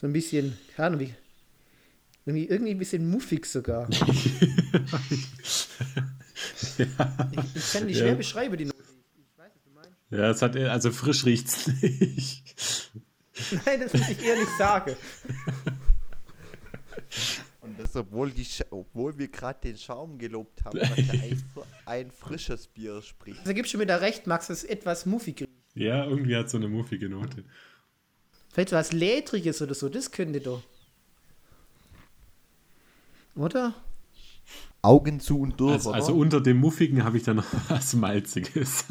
So 0.00 0.06
ein 0.06 0.12
bisschen, 0.12 0.58
keine 0.76 0.86
Ahnung, 0.88 1.00
wie. 1.00 1.14
Irgendwie, 2.26 2.44
irgendwie 2.48 2.72
ein 2.72 2.78
bisschen 2.78 3.08
muffig 3.10 3.46
sogar. 3.46 3.88
Ich, 7.32 7.56
ich 7.56 7.72
kann 7.72 7.88
die 7.88 7.94
schwer 7.94 8.08
Ja. 8.08 8.14
beschreiben, 8.14 8.56
die 8.56 8.66
Note. 8.66 8.77
Ja, 10.10 10.30
es 10.30 10.42
hat 10.42 10.56
also 10.56 10.90
frisch 10.92 11.24
riecht's 11.24 11.66
nicht. 11.82 12.90
Nein, 13.64 13.80
das 13.80 13.92
muss 13.92 14.08
ich 14.08 14.22
ehrlich 14.24 14.48
sagen. 14.58 14.96
Und 17.60 17.78
das, 17.78 17.94
obwohl, 17.96 18.30
die, 18.30 18.46
obwohl 18.70 19.16
wir 19.18 19.28
gerade 19.28 19.60
den 19.62 19.76
Schaum 19.76 20.18
gelobt 20.18 20.64
haben, 20.64 20.78
dass 20.78 20.90
er 20.90 21.12
ein, 21.12 21.42
fr- 21.54 21.66
ein 21.86 22.10
frisches 22.10 22.66
Bier 22.66 23.02
spricht. 23.02 23.40
Also 23.40 23.52
gibst 23.54 23.72
du 23.74 23.78
mir 23.78 23.86
da 23.86 23.96
recht, 23.96 24.26
Max, 24.26 24.46
das 24.48 24.64
ist 24.64 24.70
etwas 24.70 25.06
muffig. 25.06 25.46
Ja, 25.74 26.04
irgendwie 26.06 26.34
hat 26.36 26.50
so 26.50 26.56
eine 26.56 26.68
muffige 26.68 27.08
Note. 27.08 27.44
Vielleicht 28.52 28.72
was 28.72 28.92
Lädriges 28.92 29.60
oder 29.62 29.74
so, 29.74 29.88
das 29.88 30.10
könnte 30.10 30.40
doch. 30.40 30.62
Oder? 33.36 33.74
Augen 34.82 35.20
zu 35.20 35.40
und 35.40 35.60
durch, 35.60 35.72
Also, 35.74 35.90
oder? 35.90 35.96
also 35.98 36.14
unter 36.14 36.40
dem 36.40 36.56
Muffigen 36.58 37.04
habe 37.04 37.16
ich 37.18 37.22
dann 37.24 37.36
noch 37.36 37.46
was 37.68 37.94
Malziges. 37.94 38.86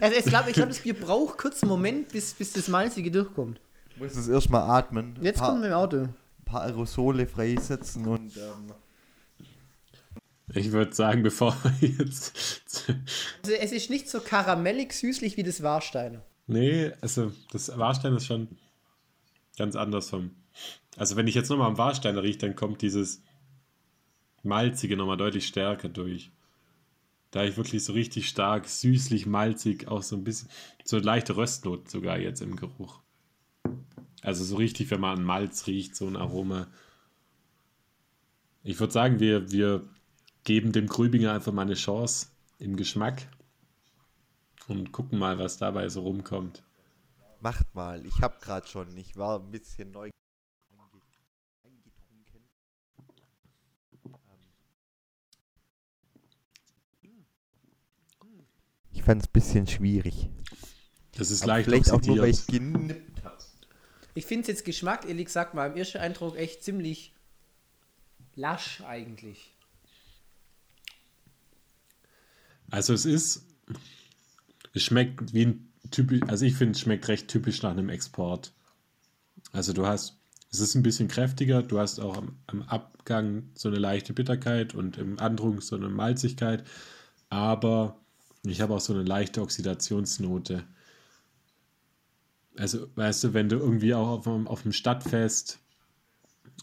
Also 0.00 0.18
ich 0.18 0.24
glaube, 0.24 0.50
ich 0.50 0.54
glaub, 0.54 0.68
das 0.68 0.80
Bier 0.80 0.94
braucht 0.94 1.38
kurz 1.38 1.62
einen 1.62 1.70
Moment, 1.70 2.08
bis, 2.08 2.34
bis 2.34 2.52
das 2.52 2.68
Malzige 2.68 3.10
durchkommt. 3.10 3.60
ich 3.90 3.98
muss 3.98 4.16
es 4.16 4.28
erstmal 4.28 4.62
atmen. 4.62 5.16
Jetzt 5.22 5.38
paar, 5.38 5.50
kommen 5.50 5.62
wir 5.62 5.68
im 5.68 5.74
Auto. 5.74 5.96
ein 5.96 6.14
paar 6.44 6.62
Aerosole 6.62 7.26
freisetzen 7.26 8.06
und 8.06 8.36
ähm, 8.36 8.72
Ich 10.54 10.72
würde 10.72 10.94
sagen, 10.94 11.22
bevor 11.22 11.56
wir 11.78 11.88
jetzt. 11.88 12.62
Also 13.42 13.56
es 13.58 13.72
ist 13.72 13.90
nicht 13.90 14.10
so 14.10 14.20
karamellig 14.20 14.92
süßlich 14.92 15.36
wie 15.36 15.42
das 15.42 15.62
Warsteiner. 15.62 16.22
Nee, 16.46 16.92
also 17.00 17.32
das 17.52 17.76
Warstein 17.76 18.14
ist 18.16 18.26
schon 18.26 18.48
ganz 19.56 19.74
anders 19.76 20.10
vom. 20.10 20.30
Also 20.96 21.16
wenn 21.16 21.26
ich 21.26 21.34
jetzt 21.34 21.48
nochmal 21.48 21.68
am 21.68 21.78
Warsteiner 21.78 22.22
rieche, 22.22 22.38
dann 22.38 22.56
kommt 22.56 22.82
dieses 22.82 23.22
Malzige 24.42 24.96
nochmal 24.96 25.16
deutlich 25.16 25.46
stärker 25.46 25.88
durch. 25.88 26.30
Da 27.36 27.44
ich 27.44 27.58
wirklich 27.58 27.84
so 27.84 27.92
richtig 27.92 28.30
stark, 28.30 28.66
süßlich, 28.66 29.26
malzig, 29.26 29.88
auch 29.88 30.02
so 30.02 30.16
ein 30.16 30.24
bisschen, 30.24 30.48
so 30.82 30.96
leichte 30.96 31.36
Röstnoten 31.36 31.86
sogar 31.86 32.18
jetzt 32.18 32.40
im 32.40 32.56
Geruch. 32.56 33.02
Also 34.22 34.42
so 34.42 34.56
richtig, 34.56 34.90
wenn 34.90 35.02
man 35.02 35.18
an 35.18 35.24
Malz 35.26 35.66
riecht, 35.66 35.94
so 35.96 36.06
ein 36.06 36.16
Aroma. 36.16 36.66
Ich 38.62 38.80
würde 38.80 38.94
sagen, 38.94 39.20
wir, 39.20 39.52
wir 39.52 39.86
geben 40.44 40.72
dem 40.72 40.86
Grübinger 40.86 41.34
einfach 41.34 41.52
mal 41.52 41.60
eine 41.60 41.74
Chance 41.74 42.28
im 42.58 42.74
Geschmack 42.74 43.28
und 44.66 44.92
gucken 44.92 45.18
mal, 45.18 45.38
was 45.38 45.58
dabei 45.58 45.90
so 45.90 46.00
rumkommt. 46.00 46.62
macht 47.40 47.74
mal. 47.74 48.06
Ich 48.06 48.22
hab 48.22 48.40
gerade 48.40 48.66
schon, 48.66 48.96
ich 48.96 49.14
war 49.18 49.40
ein 49.40 49.50
bisschen 49.50 49.90
neu 49.90 50.08
fand 59.06 59.22
es 59.22 59.28
ein 59.28 59.32
bisschen 59.32 59.66
schwierig. 59.66 60.28
Das 61.12 61.30
ist 61.30 61.42
Aber 61.42 61.52
leicht 61.52 61.68
vielleicht 61.68 61.90
auch 61.90 62.02
nur, 62.02 62.18
weil 62.18 62.30
ich 62.30 62.46
genippt 62.46 63.24
habe. 63.24 63.36
Ich 64.14 64.26
finde 64.26 64.42
es 64.42 64.48
jetzt 64.48 64.64
Geschmack, 64.64 65.08
ehrlich 65.08 65.26
gesagt, 65.26 65.54
mal 65.54 65.70
im 65.70 65.76
ersten 65.76 65.98
Eindruck 65.98 66.36
echt 66.36 66.62
ziemlich 66.62 67.14
lasch 68.34 68.82
eigentlich. 68.82 69.52
Also 72.70 72.92
es 72.92 73.04
ist, 73.04 73.44
es 74.74 74.82
schmeckt 74.82 75.32
wie 75.32 75.46
ein 75.46 75.72
typisch, 75.90 76.22
also 76.26 76.44
ich 76.44 76.54
finde, 76.54 76.72
es 76.72 76.80
schmeckt 76.80 77.06
recht 77.08 77.28
typisch 77.28 77.62
nach 77.62 77.70
einem 77.70 77.88
Export. 77.88 78.52
Also 79.52 79.72
du 79.72 79.86
hast, 79.86 80.18
es 80.50 80.58
ist 80.58 80.74
ein 80.74 80.82
bisschen 80.82 81.06
kräftiger, 81.06 81.62
du 81.62 81.78
hast 81.78 82.00
auch 82.00 82.16
am, 82.16 82.36
am 82.48 82.62
Abgang 82.62 83.50
so 83.54 83.68
eine 83.68 83.78
leichte 83.78 84.12
Bitterkeit 84.12 84.74
und 84.74 84.98
im 84.98 85.20
Andrung 85.20 85.60
so 85.60 85.76
eine 85.76 85.88
Malzigkeit, 85.88 86.64
aber 87.30 88.00
ich 88.44 88.60
habe 88.60 88.74
auch 88.74 88.80
so 88.80 88.92
eine 88.92 89.02
leichte 89.02 89.42
Oxidationsnote. 89.42 90.64
Also, 92.56 92.86
weißt 92.94 93.24
du, 93.24 93.34
wenn 93.34 93.48
du 93.48 93.56
irgendwie 93.56 93.94
auch 93.94 94.08
auf, 94.08 94.26
auf 94.26 94.62
dem 94.62 94.72
Stadtfest, 94.72 95.58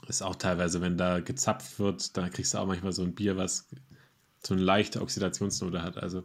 ist 0.07 0.23
auch 0.23 0.36
teilweise, 0.36 0.81
wenn 0.81 0.97
da 0.97 1.19
gezapft 1.19 1.79
wird, 1.79 2.17
dann 2.17 2.31
kriegst 2.31 2.53
du 2.53 2.57
auch 2.57 2.65
manchmal 2.65 2.93
so 2.93 3.03
ein 3.03 3.13
Bier, 3.13 3.38
was 3.38 3.67
so 4.45 4.53
eine 4.53 4.63
leichte 4.63 5.01
Oxidationsnote 5.01 5.81
hat. 5.81 5.97
Also. 5.97 6.23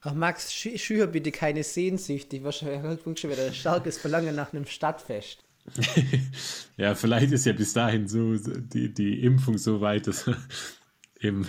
Ach 0.00 0.14
Max, 0.14 0.52
schü 0.52 0.76
schür 0.76 1.06
bitte 1.06 1.32
keine 1.32 1.62
Sehnsüchte. 1.64 2.36
Ich 2.36 2.44
wahrscheinlich 2.44 3.00
schon 3.02 3.30
wieder 3.30 3.46
ein 3.46 3.54
starkes 3.54 3.98
Verlangen 3.98 4.34
nach 4.34 4.52
einem 4.52 4.66
Stadtfest. 4.66 5.44
ja, 6.76 6.94
vielleicht 6.94 7.32
ist 7.32 7.46
ja 7.46 7.54
bis 7.54 7.72
dahin 7.72 8.06
so 8.06 8.36
die, 8.36 8.92
die 8.92 9.22
Impfung 9.22 9.56
so 9.56 9.80
weit, 9.80 10.06
dass 10.06 10.30
im. 11.20 11.46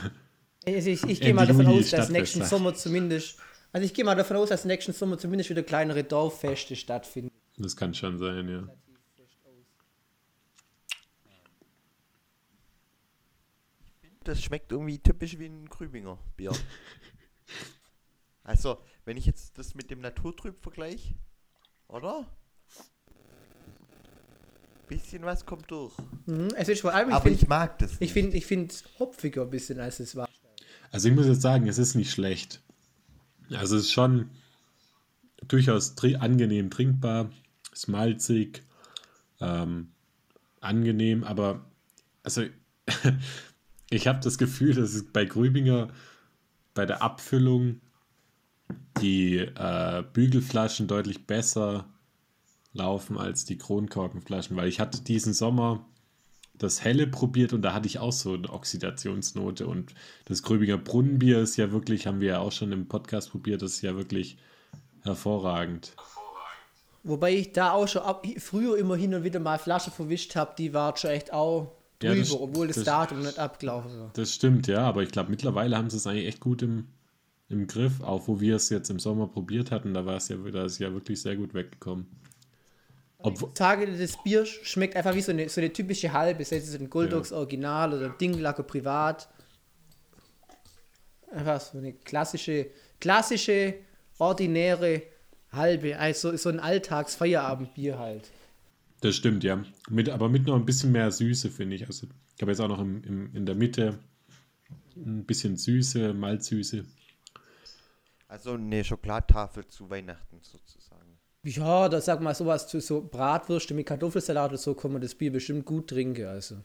Also 0.66 0.90
ich, 0.90 1.04
ich 1.04 1.22
gehe 1.22 1.34
mal 1.34 1.46
davon 1.46 1.68
aus, 1.68 1.90
dass 1.92 2.10
nächsten. 2.10 2.44
Sommer 2.44 2.74
zumindest. 2.74 3.38
Also 3.72 3.86
ich 3.86 3.94
gehe 3.94 4.06
mal 4.06 4.16
davon 4.16 4.38
aus, 4.38 4.50
dass 4.50 4.66
nächsten 4.66 4.94
Sommer 4.94 5.18
zumindest 5.18 5.50
wieder 5.50 5.64
kleinere 5.64 6.04
Dorffeste 6.04 6.76
stattfinden. 6.76 7.32
Das 7.58 7.76
kann 7.76 7.94
schon 7.94 8.18
sein, 8.18 8.50
ja. 8.50 8.68
Das 14.24 14.42
schmeckt 14.42 14.72
irgendwie 14.72 14.98
typisch 14.98 15.38
wie 15.38 15.46
ein 15.46 15.70
Krübinger 15.70 16.18
Bier. 16.36 16.52
also, 18.44 18.80
wenn 19.06 19.18
ich 19.18 19.28
jetzt 19.28 19.58
das 19.60 19.76
mit 19.76 19.92
dem 19.92 20.02
Naturtrüb 20.02 20.60
vergleiche, 20.64 21.14
oder? 21.88 22.26
Bisschen 24.88 25.24
was 25.24 25.46
kommt 25.46 25.70
durch. 25.70 25.94
Mhm, 26.26 26.50
es 26.56 26.70
ist 26.70 26.82
vor 26.82 26.94
allem, 26.94 27.10
ich 27.10 27.16
Aber 27.16 27.24
find, 27.24 27.42
ich 27.42 27.48
mag 27.48 27.78
das. 27.78 27.92
Nicht. 27.92 28.02
Ich 28.02 28.14
finde 28.14 28.38
ich 28.38 28.46
find 28.46 28.84
hopfiger 28.98 29.44
ein 29.44 29.50
bisschen, 29.50 29.80
als 29.80 30.00
es 30.00 30.16
war. 30.16 30.25
Also 30.96 31.10
ich 31.10 31.14
muss 31.14 31.26
jetzt 31.28 31.42
sagen, 31.42 31.68
es 31.68 31.78
ist 31.78 31.96
nicht 31.96 32.10
schlecht. 32.10 32.62
Also 33.52 33.76
es 33.76 33.84
ist 33.84 33.92
schon 33.92 34.30
durchaus 35.46 35.96
tri 35.96 36.16
angenehm 36.16 36.70
trinkbar, 36.70 37.32
ist 37.74 37.90
malzig, 37.90 38.64
ähm, 39.42 39.90
angenehm, 40.62 41.26
aber 41.26 41.66
also 42.24 42.46
ich 43.90 44.08
habe 44.08 44.22
das 44.22 44.38
Gefühl, 44.38 44.74
dass 44.74 44.94
es 44.94 45.12
bei 45.12 45.26
Grübinger 45.26 45.90
bei 46.74 46.86
der 46.86 47.02
Abfüllung 47.02 47.82
die 49.02 49.40
äh, 49.40 50.02
Bügelflaschen 50.14 50.88
deutlich 50.88 51.28
besser 51.28 51.90
laufen 52.72 53.18
als 53.18 53.44
die 53.44 53.58
Kronkorkenflaschen, 53.58 54.56
weil 54.56 54.70
ich 54.70 54.80
hatte 54.80 55.02
diesen 55.02 55.34
Sommer 55.34 55.86
das 56.58 56.84
Helle 56.84 57.08
probiert 57.08 57.54
und 57.54 57.62
da 57.62 57.74
hatte 57.74 57.88
ich 57.88 58.00
auch 58.00 58.12
so 58.12 58.34
eine 58.34 58.50
Oxidationsnote 58.50 59.68
und 59.68 59.94
das 60.26 60.44
Gröbinger 60.44 60.78
Brunnenbier 60.78 61.40
ist 61.40 61.58
ja 61.58 61.72
wirklich, 61.72 62.08
haben 62.08 62.22
wir 62.22 62.28
ja 62.30 62.40
auch 62.40 62.52
schon 62.52 62.72
im 62.72 62.88
Podcast 62.88 63.32
probiert, 63.32 63.62
das 63.62 63.74
ist 63.74 63.82
ja 63.82 63.96
wirklich 63.96 64.38
hervorragend. 65.04 65.94
Wobei 67.04 67.36
ich 67.36 67.52
da 67.52 67.72
auch 67.72 67.88
schon 67.88 68.02
ab, 68.02 68.26
früher 68.40 68.78
immer 68.78 68.96
hin 68.96 69.14
und 69.14 69.24
wieder 69.24 69.40
mal 69.40 69.60
Flasche 69.60 69.92
verwischt 69.92 70.36
habe, 70.36 70.56
die 70.58 70.74
war 70.74 70.98
schon 70.98 71.12
echt 71.12 71.32
auch 71.32 71.76
drüber, 72.00 72.16
ja, 72.16 72.20
das, 72.20 72.32
obwohl 72.32 72.68
das, 72.68 72.78
das, 72.78 72.86
Datum 72.86 73.22
nicht 73.22 73.38
abgelaufen 73.38 74.00
war. 74.00 74.12
Das 74.14 74.34
stimmt, 74.34 74.68
ja, 74.68 74.82
aber 74.82 75.04
ich 75.04 75.12
glaube 75.12 75.30
mittlerweile 75.30 75.78
haben 75.78 75.90
sie 75.90 75.98
es 75.98 76.08
eigentlich 76.08 76.28
echt 76.28 76.40
gut 76.40 76.62
im, 76.64 76.88
im 77.48 77.68
Griff, 77.68 78.02
auch 78.02 78.28
wo 78.28 78.40
wir 78.40 78.56
es 78.56 78.70
jetzt 78.70 78.90
im 78.90 79.00
Sommer 79.00 79.28
probiert 79.28 79.72
hatten, 79.72 79.94
da 79.94 80.06
war 80.06 80.16
es 80.16 80.30
ja, 80.30 80.38
da 80.38 80.66
ist 80.66 80.80
ja 80.80 80.92
wirklich 80.94 81.22
sehr 81.22 81.36
gut 81.36 81.54
weggekommen. 81.54 82.08
Ich 83.24 83.40
sage, 83.56 83.88
das 83.98 84.22
Bier 84.24 84.46
schmeckt 84.46 84.96
einfach 84.96 85.16
wie 85.16 85.22
so 85.22 85.32
eine, 85.32 85.50
so 85.50 85.60
eine 85.60 85.74
typische 85.74 86.14
halbe, 86.14 86.44
sei 86.46 86.58
es 86.58 86.76
ein 86.76 86.90
Goldox 86.90 87.32
ja. 87.32 87.38
Original 87.38 87.94
oder 87.94 88.06
ein 88.08 88.18
Dinglacker 88.20 88.64
Privat. 88.64 89.30
Einfach 91.32 91.60
so 91.60 91.78
eine 91.78 91.94
klassische, 91.94 92.68
klassische, 93.00 93.76
ordinäre 94.20 95.04
halbe, 95.52 95.98
also 95.98 96.36
so 96.38 96.50
ein 96.50 96.60
Alltagsfeierabendbier 96.60 97.98
halt. 97.98 98.30
Das 99.02 99.16
stimmt, 99.16 99.44
ja. 99.44 99.64
Mit, 99.90 100.10
aber 100.10 100.30
mit 100.30 100.46
noch 100.46 100.56
ein 100.56 100.66
bisschen 100.66 100.92
mehr 100.92 101.12
Süße, 101.12 101.50
finde 101.50 101.76
ich. 101.76 101.88
Also 101.88 102.08
ich 102.36 102.42
habe 102.42 102.52
jetzt 102.52 102.60
auch 102.60 102.68
noch 102.68 102.80
im, 102.80 103.04
im, 103.04 103.36
in 103.36 103.46
der 103.46 103.56
Mitte 103.56 104.00
ein 104.96 105.26
bisschen 105.26 105.58
Süße, 105.58 106.14
Malzsüße. 106.14 106.86
Also 108.28 108.54
eine 108.54 108.84
Schokoladtafel 108.84 109.68
zu 109.68 109.90
Weihnachten 109.90 110.40
sozusagen. 110.42 110.85
Ja, 111.48 111.88
da 111.90 112.02
sag 112.02 112.22
mal 112.22 112.34
sowas 112.34 112.68
zu 112.68 112.82
so 112.82 113.02
Bratwürste 113.02 113.76
mit 113.76 113.86
Kartoffelsalat 113.86 114.50
oder 114.50 114.58
so 114.58 114.74
kann 114.74 114.94
man 114.94 115.02
das 115.02 115.14
Bier 115.14 115.32
bestimmt 115.32 115.66
gut 115.66 115.88
trinken. 115.90 116.26
Also. 116.26 116.56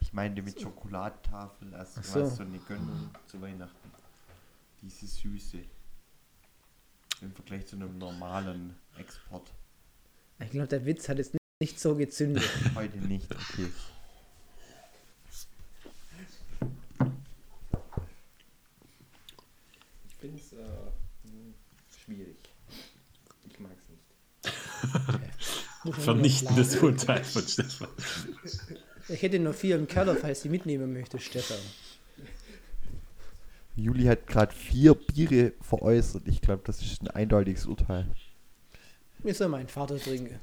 Ich 0.00 0.12
meine 0.12 0.40
mit 0.40 0.60
Schokoladtafel, 0.60 1.74
also 1.74 2.00
so. 2.00 2.26
so 2.26 2.42
eine 2.44 2.58
Gönnung 2.58 3.10
zu 3.26 3.42
Weihnachten 3.42 3.90
diese 4.82 5.06
Süße 5.06 5.58
im 7.20 7.32
Vergleich 7.32 7.66
zu 7.66 7.76
einem 7.76 7.98
normalen 7.98 8.74
Export. 8.96 9.52
Ich 10.40 10.50
glaube, 10.50 10.68
der 10.68 10.86
Witz 10.86 11.08
hat 11.08 11.18
jetzt 11.18 11.36
nicht 11.60 11.80
so 11.80 11.96
gezündet. 11.96 12.44
Heute 12.74 12.96
nicht, 12.98 13.34
okay. 13.34 13.68
Ich 20.08 20.14
finde 20.20 20.40
es 20.40 20.52
äh, 20.52 20.56
schwierig. 22.04 22.36
Ich 23.48 23.58
mag 23.58 23.72
es 23.76 23.88
nicht. 25.84 26.04
Vernichtendes 26.04 26.76
Urteil 26.76 27.24
von 27.24 27.42
Stefan. 27.42 27.88
Ich 29.08 29.22
hätte 29.22 29.38
noch 29.38 29.54
vier 29.54 29.76
im 29.76 29.88
Keller, 29.88 30.16
falls 30.16 30.42
du 30.42 30.48
mitnehmen 30.48 30.92
möchtest, 30.92 31.24
Stefan. 31.24 31.58
Juli 33.78 34.04
hat 34.04 34.26
gerade 34.26 34.52
vier 34.52 34.94
Biere 34.94 35.52
veräußert. 35.60 36.26
Ich 36.26 36.40
glaube, 36.40 36.62
das 36.64 36.82
ist 36.82 37.02
ein 37.02 37.08
eindeutiges 37.08 37.66
Urteil. 37.66 38.06
Mir 39.22 39.34
soll 39.34 39.48
mein 39.48 39.68
Vater 39.68 39.98
trinken. 39.98 40.40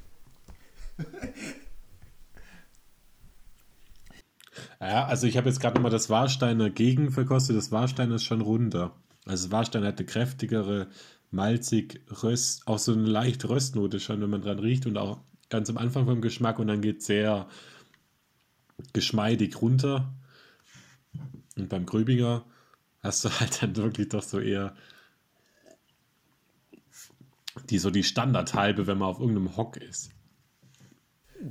Ja, 4.80 5.04
also 5.04 5.26
ich 5.26 5.36
habe 5.36 5.48
jetzt 5.48 5.60
gerade 5.60 5.74
nochmal 5.74 5.90
das 5.90 6.08
Warsteiner 6.08 6.70
Gegen 6.70 7.10
verkostet. 7.10 7.56
Das 7.56 7.70
Warsteiner 7.72 8.14
ist 8.14 8.24
schon 8.24 8.40
runder. 8.40 8.96
Also 9.26 9.48
das 9.48 9.52
Warsteiner 9.52 9.88
hat 9.88 9.98
eine 9.98 10.06
kräftigere, 10.06 10.88
malzig, 11.30 12.00
Röst, 12.22 12.66
auch 12.66 12.78
so 12.78 12.92
eine 12.92 13.02
leichte 13.02 13.50
Röstnote 13.50 14.00
schon, 14.00 14.22
wenn 14.22 14.30
man 14.30 14.42
dran 14.42 14.58
riecht 14.58 14.86
und 14.86 14.96
auch 14.96 15.20
ganz 15.50 15.68
am 15.68 15.76
Anfang 15.76 16.06
vom 16.06 16.22
Geschmack 16.22 16.58
und 16.58 16.68
dann 16.68 16.80
geht 16.80 17.02
sehr 17.02 17.48
geschmeidig 18.94 19.60
runter. 19.60 20.14
Und 21.56 21.68
beim 21.68 21.84
Gröbinger 21.84 22.46
hast 23.06 23.24
du 23.24 23.30
halt 23.30 23.62
dann 23.62 23.76
wirklich 23.76 24.08
doch 24.08 24.22
so 24.22 24.38
eher 24.38 24.74
die 27.70 27.78
so 27.78 27.90
die 27.90 28.04
Standardhalbe, 28.04 28.86
wenn 28.86 28.98
man 28.98 29.08
auf 29.08 29.20
irgendeinem 29.20 29.56
Hock 29.56 29.76
ist. 29.76 30.10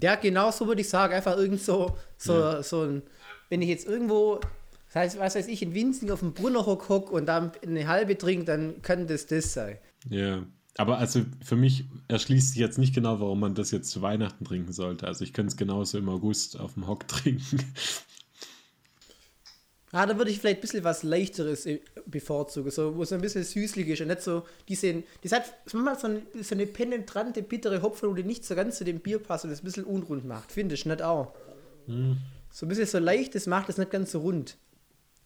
Ja, 0.01 0.15
genau 0.15 0.51
so 0.51 0.67
würde 0.67 0.81
ich 0.81 0.89
sagen. 0.89 1.13
Einfach 1.13 1.37
irgend 1.37 1.61
so, 1.61 1.97
so, 2.17 2.33
ja. 2.33 2.63
so 2.63 2.83
ein, 2.83 3.03
wenn 3.49 3.61
ich 3.61 3.69
jetzt 3.69 3.87
irgendwo, 3.87 4.39
das 4.87 4.95
heißt, 4.95 5.19
was 5.19 5.35
weiß 5.35 5.47
ich, 5.47 5.61
in 5.61 5.73
Winzing 5.73 6.11
auf 6.11 6.19
dem 6.19 6.33
Brunnerhock 6.33 6.89
hock 6.89 7.11
und 7.11 7.25
dann 7.27 7.51
eine 7.65 7.87
halbe 7.87 8.17
trinke, 8.17 8.45
dann 8.45 8.81
kann 8.81 9.07
das 9.07 9.27
das 9.27 9.53
sein. 9.53 9.77
Ja, 10.09 10.45
aber 10.77 10.97
also 10.97 11.21
für 11.43 11.55
mich 11.55 11.85
erschließt 12.07 12.49
sich 12.49 12.57
jetzt 12.57 12.77
nicht 12.77 12.93
genau, 12.93 13.19
warum 13.19 13.39
man 13.39 13.55
das 13.55 13.71
jetzt 13.71 13.89
zu 13.91 14.01
Weihnachten 14.01 14.43
trinken 14.43 14.73
sollte. 14.73 15.07
Also 15.07 15.23
ich 15.23 15.33
könnte 15.33 15.51
es 15.51 15.57
genauso 15.57 15.97
im 15.97 16.09
August 16.09 16.59
auf 16.59 16.73
dem 16.73 16.87
Hock 16.87 17.07
trinken. 17.07 17.59
Ah, 19.95 20.05
da 20.05 20.17
würde 20.17 20.29
ich 20.29 20.41
vielleicht 20.41 20.57
ein 20.57 20.61
bisschen 20.61 20.83
was 20.83 21.03
Leichteres 21.03 21.65
äh, 21.65 21.79
bevorzugen, 22.05 22.69
so, 22.69 22.97
wo 22.97 23.03
es 23.03 23.13
ein 23.13 23.21
bisschen 23.21 23.45
süßlich 23.45 23.87
ist 23.87 24.01
und 24.01 24.07
nicht 24.07 24.21
so 24.21 24.45
diese, 24.67 25.03
das 25.23 25.31
hat 25.31 25.43
manchmal 25.71 25.97
so 25.97 26.07
eine, 26.07 26.43
so 26.43 26.53
eine 26.53 26.67
penetrante, 26.67 27.41
bittere 27.41 27.81
Hopfen, 27.81 28.13
die 28.13 28.23
nicht 28.23 28.43
so 28.43 28.55
ganz 28.55 28.77
zu 28.77 28.83
dem 28.83 28.99
Bier 28.99 29.19
passt 29.19 29.45
und 29.45 29.51
das 29.51 29.61
ein 29.61 29.63
bisschen 29.63 29.85
unrund 29.85 30.25
macht, 30.25 30.51
finde 30.51 30.75
ich 30.75 30.85
nicht 30.85 31.01
auch. 31.01 31.33
Hm. 31.85 32.17
So 32.51 32.65
ein 32.65 32.69
bisschen 32.69 32.87
so 32.87 32.99
leicht, 32.99 33.35
das 33.35 33.47
macht 33.47 33.69
das 33.69 33.77
nicht 33.77 33.89
ganz 33.89 34.11
so 34.11 34.19
rund. 34.19 34.57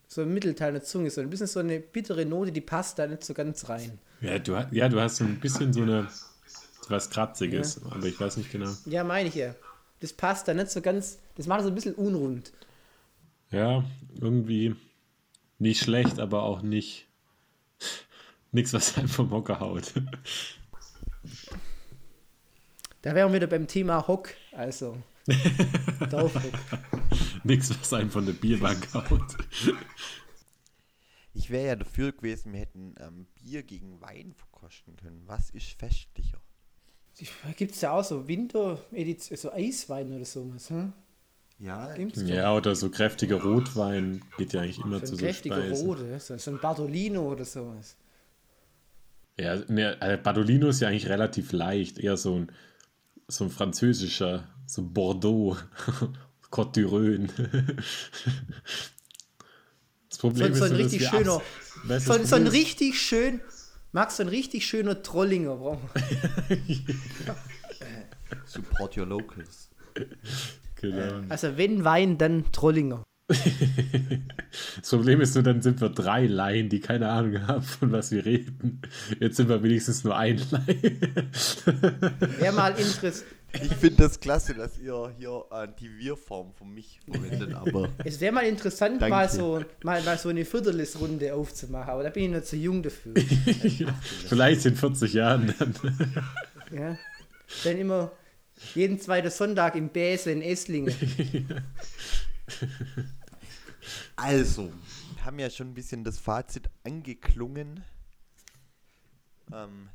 So 0.08 0.22
ein 0.22 0.32
Mittelteil 0.32 0.72
der 0.74 0.84
Zunge, 0.84 1.10
so 1.10 1.20
ein 1.22 1.32
bisschen 1.32 1.48
so 1.48 1.62
eine 1.62 1.80
bittere 1.80 2.28
Note, 2.28 2.52
die 2.52 2.62
passt 2.62 3.00
da 3.00 3.08
nicht 3.08 3.24
so 3.24 3.34
ganz 3.34 3.70
rein. 3.70 3.98
Ja, 4.22 4.38
du, 4.38 4.56
ja, 4.70 4.88
du 4.88 5.02
hast 5.02 5.16
so 5.16 5.24
ein 5.24 5.40
bisschen 5.40 5.74
so 5.74 5.82
eine, 5.82 6.08
was 6.90 7.10
Kratziges, 7.10 7.82
ja. 7.84 7.92
aber 7.92 8.06
ich 8.06 8.20
weiß 8.20 8.38
nicht 8.38 8.52
genau. 8.52 8.70
Ja, 8.86 9.04
meine 9.04 9.30
ich 9.30 9.36
ja. 9.36 9.56
Das 10.00 10.14
passt 10.14 10.48
da 10.48 10.54
nicht 10.54 10.70
so 10.70 10.80
ganz, 10.80 11.18
das 11.38 11.48
macht 11.48 11.62
es 11.62 11.66
ein 11.66 11.74
bisschen 11.74 11.96
unrund. 11.96 12.52
Ja, 13.52 13.84
irgendwie 14.20 14.76
nicht 15.58 15.84
schlecht, 15.84 16.20
aber 16.20 16.44
auch 16.44 16.62
nicht 16.62 17.08
nichts, 18.52 18.74
was 18.74 18.98
einem 18.98 19.08
vom 19.08 19.32
Hocker 19.32 19.60
haut. 19.60 19.94
Da 23.02 23.16
wären 23.16 23.32
wir 23.32 23.38
wieder 23.38 23.48
beim 23.48 23.68
Thema 23.68 24.08
Hock, 24.08 24.34
also. 24.52 24.98
Dorfhock. 26.10 26.52
nichts, 27.44 27.70
was 27.70 27.94
einem 27.94 28.10
von 28.10 28.26
der 28.26 28.34
Bierbank 28.34 28.94
haut. 28.94 29.38
Ich 31.34 31.50
wäre 31.50 31.68
ja 31.68 31.76
dafür 31.76 32.12
gewesen, 32.12 32.52
wir 32.52 32.60
hätten 32.60 32.96
ähm, 33.00 33.28
Bier 33.36 33.64
gegen 33.64 34.02
Wein 34.02 34.34
verkosten 34.34 34.96
können. 34.96 35.22
Was 35.26 35.52
ist 35.52 35.80
festlicher? 35.80 36.42
Gibt 37.58 37.76
es 37.76 37.82
ja 37.82 37.92
auch 37.92 38.04
so 38.04 38.28
Winter, 38.28 38.82
so 39.20 39.52
Eiswein 39.52 40.14
oder 40.14 40.26
sowas, 40.26 40.70
hm? 40.70 40.94
Ja, 41.60 41.94
Ja, 42.26 42.56
oder 42.56 42.74
so 42.76 42.90
kräftiger 42.90 43.42
Rotwein 43.42 44.22
geht 44.38 44.54
ja 44.54 44.62
eigentlich 44.62 44.80
immer 44.80 45.00
so 45.00 45.06
zu 45.08 45.12
ein 45.14 45.18
so 45.18 45.26
kräftiger 45.26 45.56
Speisen. 45.58 45.88
Rote, 45.88 46.20
so, 46.20 46.38
so 46.38 46.52
ein 46.52 46.60
Bartolino 46.60 47.22
oder 47.32 47.44
sowas. 47.44 47.96
Ja, 49.38 49.56
ne, 49.68 50.20
Badolino 50.24 50.70
ist 50.70 50.80
ja 50.82 50.88
eigentlich 50.90 51.08
relativ 51.10 51.52
leicht, 51.52 51.98
eher 51.98 52.18
so 52.18 52.36
ein, 52.36 52.52
so 53.28 53.46
ein 53.46 53.50
französischer, 53.50 54.48
so 54.66 54.84
Bordeaux, 54.84 55.58
Côte 56.52 56.74
d'Iron. 56.76 57.30
Das 60.10 60.18
So, 60.18 60.22
Problem 60.30 60.54
so 60.56 60.64
ein 60.64 60.72
nur, 60.72 60.80
dass 60.82 60.92
richtig 60.94 61.08
schöner, 61.08 61.42
du, 61.84 62.00
so, 62.00 62.18
das 62.18 62.30
so 62.30 62.36
ein 62.36 62.48
ist- 62.48 62.54
richtig 62.54 63.00
schön, 63.02 63.42
Max, 63.92 64.18
so 64.18 64.24
ein 64.24 64.30
richtig 64.30 64.66
schöner 64.66 65.02
Trollinger. 65.04 65.56
brauchen. 65.56 65.90
Support 68.46 68.98
your 68.98 69.06
locals. 69.06 69.70
Genau. 70.82 71.22
Also 71.30 71.58
wenn 71.58 71.84
Wein, 71.84 72.18
dann 72.18 72.52
Trollinger. 72.52 73.04
Das 74.82 74.90
Problem 74.90 75.22
ist 75.22 75.36
nur, 75.36 75.44
dann 75.44 75.62
sind 75.62 75.80
wir 75.80 75.90
drei 75.90 76.26
Laien, 76.26 76.70
die 76.70 76.80
keine 76.80 77.10
Ahnung 77.10 77.46
haben, 77.48 77.62
von 77.62 77.92
was 77.92 78.12
wir 78.12 78.26
reden. 78.26 78.82
Jetzt 79.20 79.38
sind 79.38 79.48
wir 79.48 79.62
wenigstens 79.62 80.04
nur 80.04 80.18
ein 80.18 80.42
Laie. 80.50 80.66
Wäre 82.40 82.54
mal 82.54 82.72
interess 82.72 83.24
Ich 83.54 83.74
finde 83.76 84.04
das 84.04 84.20
klasse, 84.20 84.56
dass 84.56 84.80
ihr 84.80 85.14
hier 85.18 85.44
äh, 85.52 85.68
die 85.80 86.00
Wir-Form 86.00 86.54
von 86.54 86.74
mich 86.74 87.00
verwendet, 87.06 87.54
aber 87.54 87.90
es 88.04 88.20
wäre 88.20 88.34
mal 88.34 88.46
interessant, 88.46 89.02
Danke. 89.02 89.16
mal 89.16 89.30
so, 89.30 89.64
mal, 89.84 90.02
mal 90.02 90.18
so 90.18 90.30
eine 90.30 90.46
Viertelesrunde 90.46 91.34
aufzumachen, 91.36 91.92
aber 91.92 92.04
da 92.04 92.10
bin 92.10 92.24
ich 92.24 92.32
noch 92.32 92.44
zu 92.44 92.56
jung 92.56 92.82
dafür. 92.82 93.14
Vielleicht 94.28 94.66
in 94.66 94.76
40 94.76 95.14
Jahren 95.14 95.54
dann. 95.60 95.76
ja. 96.72 96.98
Dann 97.64 97.78
immer 97.78 98.12
jeden 98.76 99.00
zweiten 99.00 99.30
Sonntag 99.30 99.76
im 99.76 99.90
Bäse 99.90 100.32
in 100.32 100.42
Esslingen. 100.42 100.94
Also, 104.16 104.72
wir 105.16 105.26
haben 105.26 105.40
ja 105.40 105.50
schon 105.50 105.70
ein 105.70 105.74
bisschen 105.74 106.04
das 106.04 106.20
Fazit 106.20 106.70
angeklungen. 106.84 107.84
Ähm, 109.54 109.90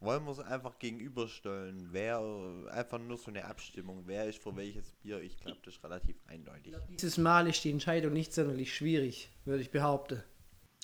wollen 0.00 0.24
wir 0.24 0.32
es 0.32 0.40
einfach 0.40 0.78
gegenüberstellen? 0.78 1.88
Wer 1.90 2.20
einfach 2.70 2.98
nur 2.98 3.16
so 3.16 3.30
eine 3.30 3.44
Abstimmung, 3.44 4.02
wer 4.06 4.26
ist 4.26 4.42
für 4.42 4.54
welches 4.56 4.92
Bier? 4.92 5.20
Ich 5.20 5.38
glaube, 5.38 5.58
das 5.64 5.74
ist 5.74 5.84
relativ 5.84 6.16
eindeutig. 6.26 6.74
Dieses 6.90 7.18
Mal 7.18 7.48
ist 7.48 7.64
die 7.64 7.70
Entscheidung 7.70 8.12
nicht 8.12 8.32
sonderlich 8.32 8.74
schwierig, 8.74 9.30
würde 9.44 9.62
ich 9.62 9.70
behaupten. 9.70 10.22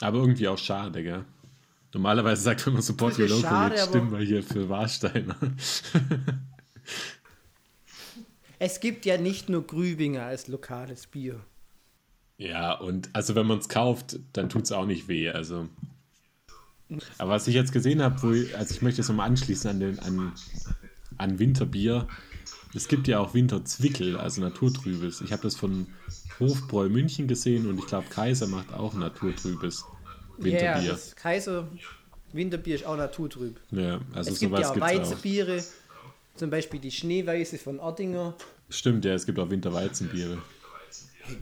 Aber 0.00 0.18
irgendwie 0.18 0.48
auch 0.48 0.58
schade, 0.58 1.02
gell? 1.02 1.24
Normalerweise 1.96 2.42
sagt 2.42 2.66
man 2.66 2.74
immer 2.74 2.82
Support 2.82 3.18
Your 3.18 3.26
Local, 3.28 3.42
schade, 3.50 3.74
jetzt 3.76 3.88
stimmen 3.88 4.12
wir 4.12 4.18
hier 4.18 4.42
für 4.42 4.68
Warsteiner. 4.68 5.34
Es 8.58 8.80
gibt 8.80 9.04
ja 9.06 9.18
nicht 9.18 9.48
nur 9.50 9.66
Grübinger 9.66 10.22
als 10.24 10.46
lokales 10.48 11.06
Bier. 11.06 11.40
Ja, 12.38 12.72
und 12.72 13.10
also 13.14 13.34
wenn 13.34 13.46
man 13.46 13.58
es 13.58 13.68
kauft, 13.68 14.18
dann 14.32 14.48
tut 14.48 14.64
es 14.64 14.72
auch 14.72 14.86
nicht 14.86 15.08
weh. 15.08 15.28
Also. 15.30 15.68
Aber 17.18 17.32
was 17.32 17.48
ich 17.48 17.54
jetzt 17.54 17.72
gesehen 17.72 18.02
habe, 18.02 18.22
wo 18.22 18.32
ich- 18.32 18.56
also 18.56 18.74
ich 18.74 18.80
möchte 18.82 19.00
es 19.02 19.08
nochmal 19.08 19.28
anschließen 19.28 19.70
an, 19.70 19.80
den, 19.80 19.98
an, 19.98 20.32
an 21.18 21.38
Winterbier. 21.38 22.08
Es 22.74 22.88
gibt 22.88 23.08
ja 23.08 23.18
auch 23.20 23.34
Winterzwickel, 23.34 24.16
also 24.18 24.40
Naturtrübes. 24.40 25.20
Ich 25.22 25.32
habe 25.32 25.42
das 25.42 25.56
von 25.56 25.86
Hofbräu 26.40 26.88
München 26.88 27.28
gesehen 27.28 27.66
und 27.66 27.78
ich 27.78 27.86
glaube, 27.86 28.08
Kaiser 28.08 28.46
macht 28.46 28.72
auch 28.72 28.94
Naturtrübes 28.94 29.84
Ja, 30.38 30.44
Winterbier. 30.44 30.90
das 30.92 31.16
Kaiser 31.16 31.68
Winterbier 32.32 32.74
ist 32.76 32.84
auch 32.86 32.96
naturtrüb. 32.96 33.58
Ja, 33.70 34.00
also 34.12 34.30
es 34.32 34.38
gibt 34.40 34.50
sowas 34.52 34.60
ja 34.62 34.68
auch 34.70 34.74
gibt's 34.74 34.88
auch. 34.88 34.94
Weizenbiere, 35.00 35.64
zum 36.34 36.50
Beispiel 36.50 36.80
die 36.80 36.90
Schneeweiße 36.90 37.58
von 37.58 37.78
Ortinger. 37.80 38.34
Stimmt, 38.68 39.04
ja, 39.04 39.14
es 39.14 39.24
gibt 39.26 39.38
auch 39.38 39.48
Winterweizenbiere. 39.48 40.38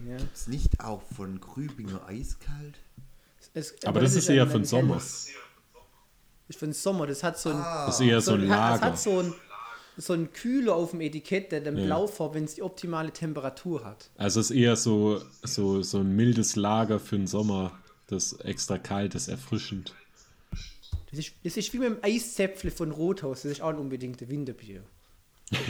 Ja. 0.08 0.16
Ist 0.32 0.48
nicht 0.48 0.80
auch 0.80 1.02
von 1.14 1.40
Grübinger 1.40 2.06
eiskalt? 2.06 2.78
Es, 3.52 3.74
Aber 3.84 4.00
das 4.00 4.14
ist 4.14 4.28
eher 4.28 4.46
von 4.46 4.64
Sommer. 4.64 4.96
Ist 4.96 6.58
von 6.58 6.72
Sommer, 6.72 7.06
das 7.06 7.22
hat 7.22 7.38
so 7.38 7.50
ein, 7.50 7.56
Das 7.58 8.00
ist 8.00 8.06
eher 8.06 8.20
so 8.20 8.32
ein 8.34 8.48
hat, 8.48 8.50
das 8.50 8.80
Lager. 8.80 8.86
hat 8.86 8.98
so 8.98 9.18
ein, 9.20 9.34
so 9.96 10.12
ein 10.12 10.32
Kühler 10.32 10.74
auf 10.74 10.90
dem 10.90 11.00
Etikett, 11.00 11.52
der 11.52 11.60
dann 11.60 11.76
Ja. 11.78 11.84
blau 11.86 12.06
färbt, 12.06 12.34
wenn 12.34 12.44
es 12.44 12.54
die 12.54 12.62
optimale 12.62 13.10
Temperatur 13.12 13.84
hat. 13.84 14.10
Also 14.16 14.40
es 14.40 14.50
ist 14.50 14.56
eher 14.56 14.76
so, 14.76 15.22
so, 15.42 15.82
so 15.82 15.98
ein 15.98 16.14
mildes 16.16 16.56
Lager 16.56 16.98
für 16.98 17.16
den 17.16 17.26
Sommer. 17.26 17.72
Das 18.06 18.32
extra 18.40 18.78
kalt 18.78 19.14
ist, 19.14 19.28
erfrischend. 19.28 19.94
Das 21.10 21.18
ist, 21.18 21.32
das 21.42 21.56
ist 21.56 21.72
wie 21.72 21.78
mit 21.78 21.88
dem 21.88 21.98
Eiszäpfle 22.02 22.70
von 22.70 22.90
Rothaus, 22.90 23.42
das 23.42 23.52
ist 23.52 23.60
auch 23.60 23.70
ein 23.70 23.78
unbedingtes 23.78 24.28
Winterbier. 24.28 24.82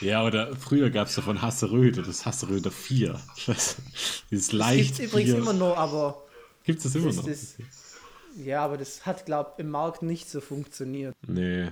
Ja, 0.00 0.24
oder 0.26 0.54
früher 0.56 0.90
gab 0.90 1.06
es 1.06 1.14
davon 1.14 1.40
Hasseröde, 1.40 2.02
das 2.02 2.26
Hasseröder 2.26 2.70
4. 2.70 3.20
Das, 3.46 3.76
dieses 4.30 4.48
Das 4.48 4.52
leicht 4.52 4.96
gibt 4.96 5.10
übrigens 5.10 5.34
immer 5.34 5.52
noch, 5.52 5.76
aber 5.76 6.24
Gibt 6.64 6.78
es 6.78 6.84
das 6.84 6.94
immer 6.96 7.06
das, 7.06 7.16
noch? 7.16 7.24
das, 7.26 7.56
ja, 8.36 8.64
aber 8.64 8.76
das 8.76 9.06
hat, 9.06 9.26
glaub 9.26 9.58
im 9.58 9.70
Markt 9.70 10.02
nicht 10.02 10.28
so 10.28 10.40
funktioniert. 10.40 11.14
Nee. 11.26 11.70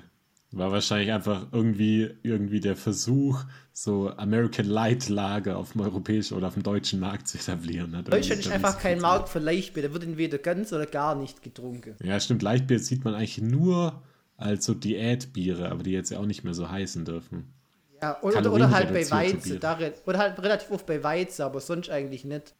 War 0.52 0.70
wahrscheinlich 0.70 1.10
einfach 1.10 1.46
irgendwie, 1.50 2.10
irgendwie 2.22 2.60
der 2.60 2.76
Versuch, 2.76 3.42
so 3.72 4.10
American 4.10 4.66
Light 4.66 5.08
Lager 5.08 5.56
auf 5.56 5.72
dem 5.72 5.80
europäischen 5.80 6.36
oder 6.36 6.48
auf 6.48 6.54
dem 6.54 6.62
deutschen 6.62 7.00
Markt 7.00 7.26
zu 7.28 7.38
etablieren. 7.38 7.96
Hat 7.96 8.08
Deutschland 8.08 8.42
irgendwie 8.42 8.48
ist 8.48 8.54
einfach 8.54 8.78
kein. 8.78 9.00
Markt 9.00 9.30
für 9.30 9.38
Leichtbier, 9.38 9.84
da 9.84 9.92
wird 9.94 10.04
entweder 10.04 10.38
ganz 10.38 10.72
oder 10.72 10.86
gar 10.86 11.14
nicht 11.14 11.42
getrunken. 11.42 11.96
Ja, 12.04 12.20
stimmt. 12.20 12.42
Leichtbier 12.42 12.78
sieht 12.78 13.04
man 13.04 13.14
eigentlich 13.14 13.40
nur 13.40 14.02
als 14.36 14.66
so 14.66 14.74
Diätbiere, 14.74 15.70
aber 15.70 15.82
die 15.82 15.92
jetzt 15.92 16.10
ja 16.10 16.18
auch 16.18 16.26
nicht 16.26 16.44
mehr 16.44 16.54
so 16.54 16.70
heißen 16.70 17.04
dürfen. 17.04 17.54
Ja, 18.02 18.20
oder, 18.20 18.40
oder, 18.40 18.52
oder 18.52 18.70
halt 18.70 18.92
bei 18.92 19.08
Weizen, 19.10 19.58
oder 19.58 20.18
halt 20.18 20.42
relativ 20.42 20.70
oft 20.70 20.86
bei 20.86 21.02
Weizen, 21.02 21.42
aber 21.42 21.60
sonst 21.60 21.88
eigentlich 21.88 22.24
nicht. 22.24 22.54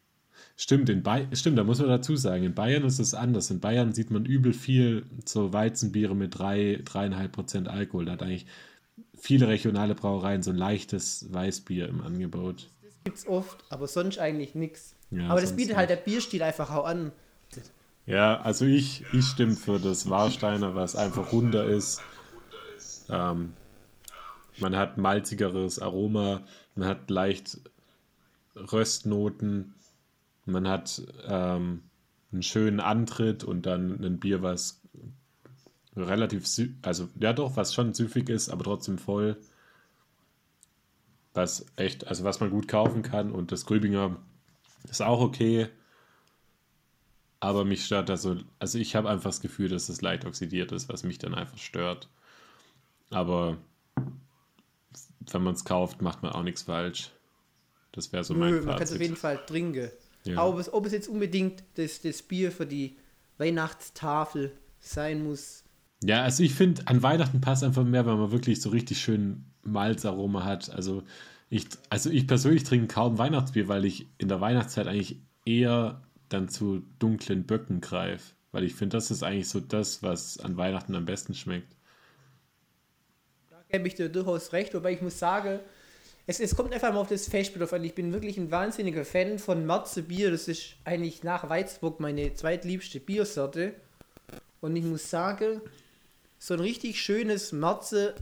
Stimmt, 0.56 0.88
in 0.90 1.02
Bay 1.02 1.26
stimmt, 1.32 1.58
da 1.58 1.64
muss 1.64 1.78
man 1.78 1.88
dazu 1.88 2.14
sagen, 2.16 2.44
in 2.44 2.54
Bayern 2.54 2.84
ist 2.84 2.98
es 2.98 3.14
anders. 3.14 3.50
In 3.50 3.60
Bayern 3.60 3.92
sieht 3.92 4.10
man 4.10 4.24
übel 4.24 4.52
viel 4.52 5.06
so 5.24 5.52
Weizenbiere 5.52 6.14
mit 6.14 6.38
3, 6.38 6.82
3,5% 6.84 7.66
Alkohol. 7.68 8.04
Da 8.04 8.12
hat 8.12 8.22
eigentlich 8.22 8.46
viele 9.18 9.48
regionale 9.48 9.94
Brauereien 9.94 10.42
so 10.42 10.50
ein 10.50 10.56
leichtes 10.56 11.32
Weißbier 11.32 11.88
im 11.88 12.02
Angebot. 12.02 12.68
Gibt's 13.04 13.26
oft, 13.26 13.64
aber 13.70 13.88
sonst 13.88 14.18
eigentlich 14.18 14.54
nichts. 14.54 14.94
Ja, 15.10 15.28
aber 15.28 15.40
das 15.40 15.56
bietet 15.56 15.76
halt 15.76 15.90
der 15.90 15.96
Bierstil 15.96 16.42
einfach 16.42 16.70
auch 16.70 16.84
an. 16.84 17.12
Ja, 18.06 18.40
also 18.40 18.64
ich, 18.64 19.04
ich 19.12 19.24
stimme 19.24 19.54
für 19.54 19.78
das 19.78 20.10
Warsteiner, 20.10 20.74
was 20.74 20.96
einfach 20.96 21.32
runder 21.32 21.64
ist. 21.64 22.00
Ähm, 23.08 23.52
man 24.58 24.76
hat 24.76 24.98
malzigeres 24.98 25.78
Aroma, 25.78 26.42
man 26.74 26.88
hat 26.88 27.10
leicht 27.10 27.58
Röstnoten, 28.56 29.74
man 30.52 30.68
hat 30.68 31.02
ähm, 31.26 31.82
einen 32.32 32.42
schönen 32.42 32.80
Antritt 32.80 33.44
und 33.44 33.66
dann 33.66 34.02
ein 34.04 34.20
Bier, 34.20 34.42
was 34.42 34.80
relativ, 35.96 36.46
sü 36.46 36.74
also 36.82 37.08
ja 37.18 37.32
doch, 37.32 37.56
was 37.56 37.74
schon 37.74 37.94
süffig 37.94 38.28
ist, 38.28 38.48
aber 38.48 38.64
trotzdem 38.64 38.98
voll. 38.98 39.36
Was 41.34 41.66
echt, 41.76 42.06
also 42.06 42.24
was 42.24 42.40
man 42.40 42.50
gut 42.50 42.68
kaufen 42.68 43.02
kann 43.02 43.32
und 43.32 43.52
das 43.52 43.64
Grübinger 43.66 44.16
ist 44.84 45.02
auch 45.02 45.20
okay. 45.20 45.68
Aber 47.40 47.64
mich 47.64 47.84
stört 47.84 48.08
das 48.08 48.22
so, 48.22 48.36
also 48.58 48.78
ich 48.78 48.94
habe 48.94 49.08
einfach 49.08 49.30
das 49.30 49.40
Gefühl, 49.40 49.68
dass 49.68 49.88
es 49.88 50.00
leicht 50.00 50.24
oxidiert 50.24 50.70
ist, 50.72 50.88
was 50.88 51.02
mich 51.02 51.18
dann 51.18 51.34
einfach 51.34 51.58
stört. 51.58 52.08
Aber 53.10 53.58
wenn 55.30 55.42
man 55.42 55.54
es 55.54 55.64
kauft, 55.64 56.02
macht 56.02 56.22
man 56.22 56.32
auch 56.32 56.42
nichts 56.42 56.62
falsch. 56.62 57.10
Das 57.92 58.12
wäre 58.12 58.24
so 58.24 58.34
mein 58.34 58.50
Nö, 58.50 58.62
man 58.62 58.76
kann 58.76 58.82
es 58.82 58.92
auf 58.92 59.00
jeden 59.00 59.16
Fazit. 59.16 59.38
Fall 59.38 59.46
trinken. 59.46 59.90
Ja. 60.24 60.38
Aber 60.38 60.50
ob 60.50 60.58
es, 60.58 60.72
ob 60.72 60.86
es 60.86 60.92
jetzt 60.92 61.08
unbedingt 61.08 61.62
das, 61.74 62.00
das 62.00 62.22
Bier 62.22 62.52
für 62.52 62.66
die 62.66 62.96
Weihnachtstafel 63.38 64.52
sein 64.80 65.24
muss. 65.24 65.64
Ja, 66.04 66.22
also 66.22 66.42
ich 66.42 66.54
finde, 66.54 66.82
an 66.86 67.02
Weihnachten 67.02 67.40
passt 67.40 67.64
einfach 67.64 67.84
mehr, 67.84 68.06
wenn 68.06 68.18
man 68.18 68.32
wirklich 68.32 68.60
so 68.60 68.70
richtig 68.70 69.00
schön 69.00 69.44
Malzaroma 69.62 70.44
hat. 70.44 70.70
Also 70.70 71.02
ich, 71.48 71.66
also 71.90 72.10
ich 72.10 72.26
persönlich 72.26 72.64
trinke 72.64 72.88
kaum 72.88 73.18
Weihnachtsbier, 73.18 73.68
weil 73.68 73.84
ich 73.84 74.06
in 74.18 74.28
der 74.28 74.40
Weihnachtszeit 74.40 74.86
eigentlich 74.86 75.20
eher 75.44 76.02
dann 76.28 76.48
zu 76.48 76.82
dunklen 76.98 77.44
Böcken 77.44 77.80
greife. 77.80 78.34
Weil 78.52 78.64
ich 78.64 78.74
finde, 78.74 78.96
das 78.96 79.10
ist 79.10 79.22
eigentlich 79.22 79.48
so 79.48 79.60
das, 79.60 80.02
was 80.02 80.38
an 80.38 80.56
Weihnachten 80.56 80.94
am 80.94 81.04
besten 81.04 81.34
schmeckt. 81.34 81.74
Da 83.50 83.62
gebe 83.68 83.88
ich 83.88 83.94
dir 83.94 84.08
durchaus 84.08 84.52
recht, 84.52 84.74
wobei 84.74 84.92
ich 84.92 85.02
muss 85.02 85.18
sagen, 85.18 85.60
Es, 86.26 86.38
es 86.40 86.54
kommt 86.54 86.72
einfach 86.72 86.92
mal 86.92 87.00
auf 87.00 87.08
das 87.08 87.28
Festspiel 87.28 87.60
drauf 87.60 87.72
an. 87.72 87.82
Ich 87.84 87.94
bin 87.94 88.12
wirklich 88.12 88.36
ein 88.38 88.50
wahnsinniger 88.50 89.04
Fan 89.04 89.38
von 89.38 89.66
Marze 89.66 90.02
Bier. 90.02 90.30
Das 90.30 90.46
ist 90.48 90.74
eigentlich 90.84 91.22
nach 91.24 91.48
Weizburg 91.48 91.98
meine 92.00 92.32
zweitliebste 92.34 93.00
Biersorte. 93.00 93.74
Und 94.60 94.76
ich 94.76 94.84
muss 94.84 95.10
sagen, 95.10 95.60
so 96.38 96.54
ein 96.54 96.60
richtig 96.60 97.00
schönes 97.00 97.50
Marze, 97.52 98.14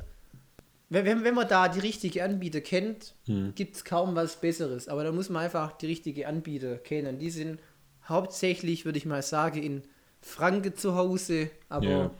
wenn, 0.89 1.05
wenn, 1.05 1.25
wenn 1.25 1.35
man 1.35 1.47
da 1.49 1.69
die 1.69 1.81
richtige 1.81 2.25
Anbieter 2.25 2.63
kennt, 2.63 3.15
Hm. 3.27 3.53
gibt 3.55 3.77
es 3.77 3.85
kaum 3.85 4.15
was 4.15 4.37
Besseres. 4.41 4.89
Aber 4.89 5.05
da 5.05 5.13
muss 5.13 5.29
man 5.29 5.45
einfach 5.45 5.73
die 5.73 5.87
richtige 5.87 6.27
Anbieter 6.27 6.79
kennen. 6.79 7.19
Die 7.19 7.31
sind 7.31 7.61
hauptsächlich, 8.09 8.87
würde 8.87 8.99
ich 8.99 9.05
mal 9.07 9.23
sagen, 9.23 9.63
in 9.63 9.83
Franke 10.23 10.75
zu 10.75 10.95
Hause. 10.95 11.51
Aber 11.69 11.87
Ja. 11.87 12.11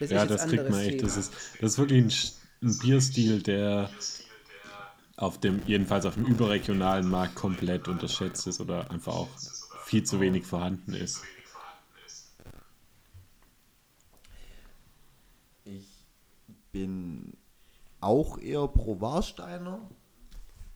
das 0.00 0.10
Ja, 0.10 0.22
ist 0.24 0.30
das 0.32 0.40
kriegt 0.48 0.60
anderes 0.60 0.70
man 0.72 0.80
echt. 0.84 1.02
Das 1.04 1.16
ist, 1.16 1.32
das 1.60 1.72
ist 1.72 1.78
wirklich 1.78 2.34
ein, 2.60 2.68
ein 2.68 2.78
Bierstil, 2.78 3.40
der 3.42 3.88
auf 5.16 5.38
dem, 5.38 5.62
jedenfalls 5.66 6.06
auf 6.06 6.14
dem 6.14 6.26
überregionalen 6.26 7.08
Markt 7.08 7.34
komplett 7.34 7.88
unterschätzt 7.88 8.46
ist 8.46 8.60
oder 8.60 8.90
einfach 8.90 9.14
auch 9.14 9.28
viel 9.84 10.04
zu 10.04 10.20
wenig 10.20 10.44
vorhanden 10.44 10.94
ist. 10.94 11.22
Ich 15.64 15.86
bin 16.72 17.34
auch 18.00 18.38
eher 18.38 18.66
pro 18.68 19.00
Warsteiner. 19.00 19.80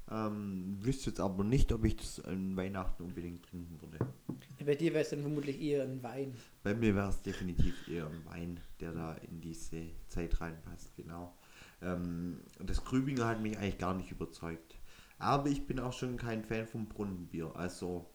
Ähm, 0.08 0.76
wüsste 0.80 1.10
jetzt 1.10 1.18
aber 1.18 1.42
nicht, 1.42 1.72
ob 1.72 1.84
ich 1.84 1.96
das 1.96 2.20
an 2.24 2.56
Weihnachten 2.56 3.02
unbedingt 3.02 3.44
trinken 3.44 3.80
würde. 3.80 3.98
Bei 4.64 4.76
dir 4.76 4.92
wäre 4.92 5.02
es 5.02 5.10
dann 5.10 5.20
vermutlich 5.20 5.60
eher 5.60 5.82
ein 5.82 6.00
Wein. 6.02 6.34
Bei 6.62 6.74
mir 6.74 6.94
wäre 6.94 7.08
es 7.08 7.20
definitiv 7.22 7.88
eher 7.88 8.06
ein 8.06 8.24
Wein, 8.24 8.60
der 8.78 8.92
da 8.92 9.14
in 9.14 9.40
diese 9.40 9.82
Zeit 10.08 10.40
reinpasst, 10.40 10.94
genau. 10.96 11.35
Ähm, 11.82 12.40
das 12.60 12.84
Grübinger 12.84 13.26
hat 13.26 13.40
mich 13.40 13.58
eigentlich 13.58 13.78
gar 13.78 13.94
nicht 13.94 14.10
überzeugt. 14.10 14.76
Aber 15.18 15.48
ich 15.48 15.66
bin 15.66 15.78
auch 15.80 15.92
schon 15.92 16.16
kein 16.16 16.44
Fan 16.44 16.66
vom 16.66 16.86
Brunnenbier. 16.86 17.54
Also, 17.54 18.06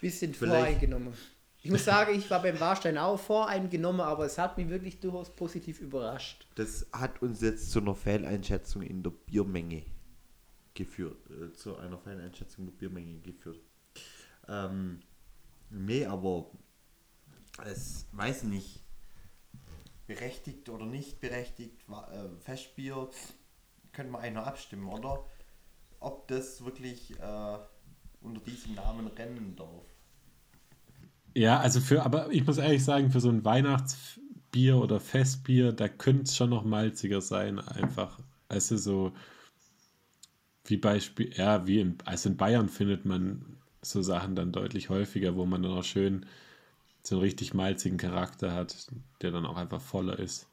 Bisschen 0.00 0.34
voreingenommen. 0.34 1.14
Ich 1.62 1.70
muss 1.72 1.84
sagen, 1.84 2.14
ich 2.16 2.30
war 2.30 2.40
beim 2.40 2.58
Warstein 2.60 2.96
auch 2.98 3.18
voreingenommen, 3.18 4.00
aber 4.00 4.24
es 4.26 4.38
hat 4.38 4.56
mich 4.56 4.68
wirklich 4.68 5.00
durchaus 5.00 5.34
positiv 5.34 5.80
überrascht. 5.80 6.46
das 6.54 6.86
hat 6.92 7.20
uns 7.20 7.40
jetzt 7.40 7.72
zu 7.72 7.80
einer 7.80 7.96
Fehleinschätzung 7.96 8.82
in 8.82 9.02
der 9.02 9.10
Biermenge 9.10 9.82
geführt. 10.74 11.18
Äh, 11.30 11.52
zu 11.52 11.76
einer 11.76 11.98
Fehleinschätzung 11.98 12.66
der 12.66 12.72
Biermenge 12.72 13.18
geführt. 13.20 13.60
Ähm, 14.46 15.00
nee, 15.70 16.06
aber 16.06 16.50
es 17.64 18.06
weiß 18.12 18.44
nicht, 18.44 18.80
berechtigt 20.08 20.68
oder 20.70 20.86
nicht 20.86 21.20
berechtigt, 21.20 21.84
äh, 21.88 22.40
Festbier, 22.40 23.08
können 23.92 24.10
wir 24.10 24.18
einer 24.18 24.46
abstimmen, 24.46 24.88
oder? 24.88 25.24
Ob 26.00 26.26
das 26.28 26.64
wirklich 26.64 27.12
äh, 27.20 27.58
unter 28.22 28.40
diesem 28.40 28.74
Namen 28.74 29.06
rennen 29.06 29.54
darf. 29.54 29.84
Ja, 31.34 31.60
also 31.60 31.80
für, 31.80 32.02
aber 32.04 32.30
ich 32.32 32.44
muss 32.44 32.58
ehrlich 32.58 32.82
sagen, 32.82 33.10
für 33.10 33.20
so 33.20 33.28
ein 33.28 33.44
Weihnachtsbier 33.44 34.78
oder 34.78 34.98
Festbier, 34.98 35.72
da 35.72 35.88
könnte 35.88 36.24
es 36.24 36.36
schon 36.36 36.50
noch 36.50 36.64
malziger 36.64 37.20
sein, 37.20 37.58
einfach. 37.60 38.18
Also 38.48 38.76
so, 38.76 39.12
wie 40.64 40.78
Beispiel, 40.78 41.32
ja, 41.36 41.66
wie 41.66 41.80
in, 41.80 41.98
also 42.06 42.30
in 42.30 42.36
Bayern 42.36 42.68
findet 42.68 43.04
man 43.04 43.58
so 43.82 44.00
Sachen 44.00 44.34
dann 44.36 44.52
deutlich 44.52 44.88
häufiger, 44.88 45.36
wo 45.36 45.44
man 45.44 45.62
dann 45.62 45.72
auch 45.72 45.84
schön 45.84 46.24
so 47.02 47.16
einen 47.16 47.22
richtig 47.22 47.54
malzigen 47.54 47.98
Charakter 47.98 48.52
hat, 48.52 48.88
der 49.22 49.30
dann 49.30 49.46
auch 49.46 49.56
einfach 49.56 49.80
voller 49.80 50.18
ist. 50.18 50.46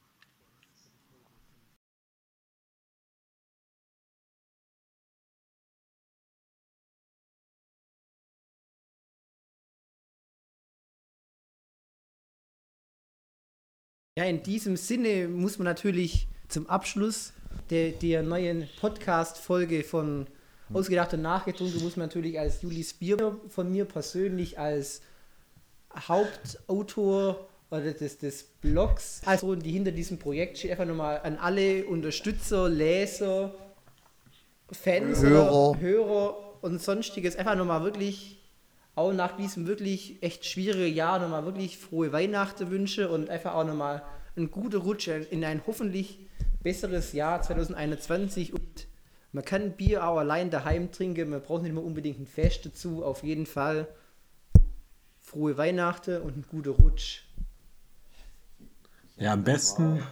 Ja, 14.17 14.23
in 14.23 14.43
diesem 14.43 14.77
Sinne 14.77 15.27
muss 15.27 15.57
man 15.57 15.65
natürlich 15.65 16.29
zum 16.47 16.67
Abschluss 16.67 17.33
der, 17.69 17.91
der 17.91 18.23
neuen 18.23 18.69
Podcast-Folge 18.79 19.83
von 19.83 20.27
Ausgedacht 20.71 21.13
und 21.13 21.21
Nachgetrunken, 21.21 21.83
muss 21.83 21.97
man 21.97 22.07
natürlich 22.07 22.39
als 22.39 22.61
Julis 22.61 22.93
Bier 22.93 23.37
von 23.49 23.69
mir 23.69 23.83
persönlich 23.83 24.57
als 24.57 25.01
Hauptautor 25.95 27.47
oder 27.71 27.93
des, 27.93 28.17
des 28.19 28.43
Blogs, 28.43 29.21
also 29.25 29.55
die 29.55 29.71
hinter 29.71 29.91
diesem 29.91 30.19
Projekt 30.19 30.57
steht, 30.57 30.71
einfach 30.71 30.85
nochmal 30.85 31.21
an 31.23 31.37
alle 31.37 31.85
Unterstützer, 31.85 32.69
Leser, 32.69 33.53
Fans, 34.71 35.21
Hörer. 35.21 35.79
Hörer 35.79 36.63
und 36.63 36.81
sonstiges 36.81 37.35
einfach 37.35 37.55
nochmal 37.55 37.83
wirklich 37.83 38.41
auch 38.95 39.11
nach 39.11 39.35
diesem 39.35 39.67
wirklich 39.67 40.23
echt 40.23 40.45
schwierigen 40.45 40.95
Jahr 40.95 41.19
nochmal 41.19 41.45
wirklich 41.45 41.77
frohe 41.77 42.13
Weihnachten 42.13 42.69
wünsche 42.71 43.09
und 43.09 43.29
einfach 43.29 43.53
auch 43.53 43.65
nochmal 43.65 44.03
einen 44.37 44.51
guten 44.51 44.77
Rutsch 44.81 45.07
in 45.07 45.43
ein 45.43 45.61
hoffentlich 45.67 46.19
besseres 46.63 47.13
Jahr 47.13 47.41
2021 47.41 48.53
und 48.53 48.87
man 49.31 49.43
kann 49.43 49.73
Bier 49.73 50.07
auch 50.07 50.17
allein 50.17 50.49
daheim 50.49 50.91
trinken, 50.91 51.29
man 51.29 51.41
braucht 51.41 51.63
nicht 51.63 51.73
mehr 51.73 51.83
unbedingt 51.83 52.21
ein 52.21 52.25
Fest 52.25 52.65
dazu, 52.65 53.03
auf 53.03 53.21
jeden 53.21 53.45
Fall 53.45 53.87
frohe 55.25 55.57
Weihnachten 55.57 56.21
und 56.21 56.33
einen 56.33 56.45
guten 56.47 56.69
Rutsch. 56.69 57.23
Ja, 59.17 59.33
am 59.33 59.43
besten, 59.43 60.03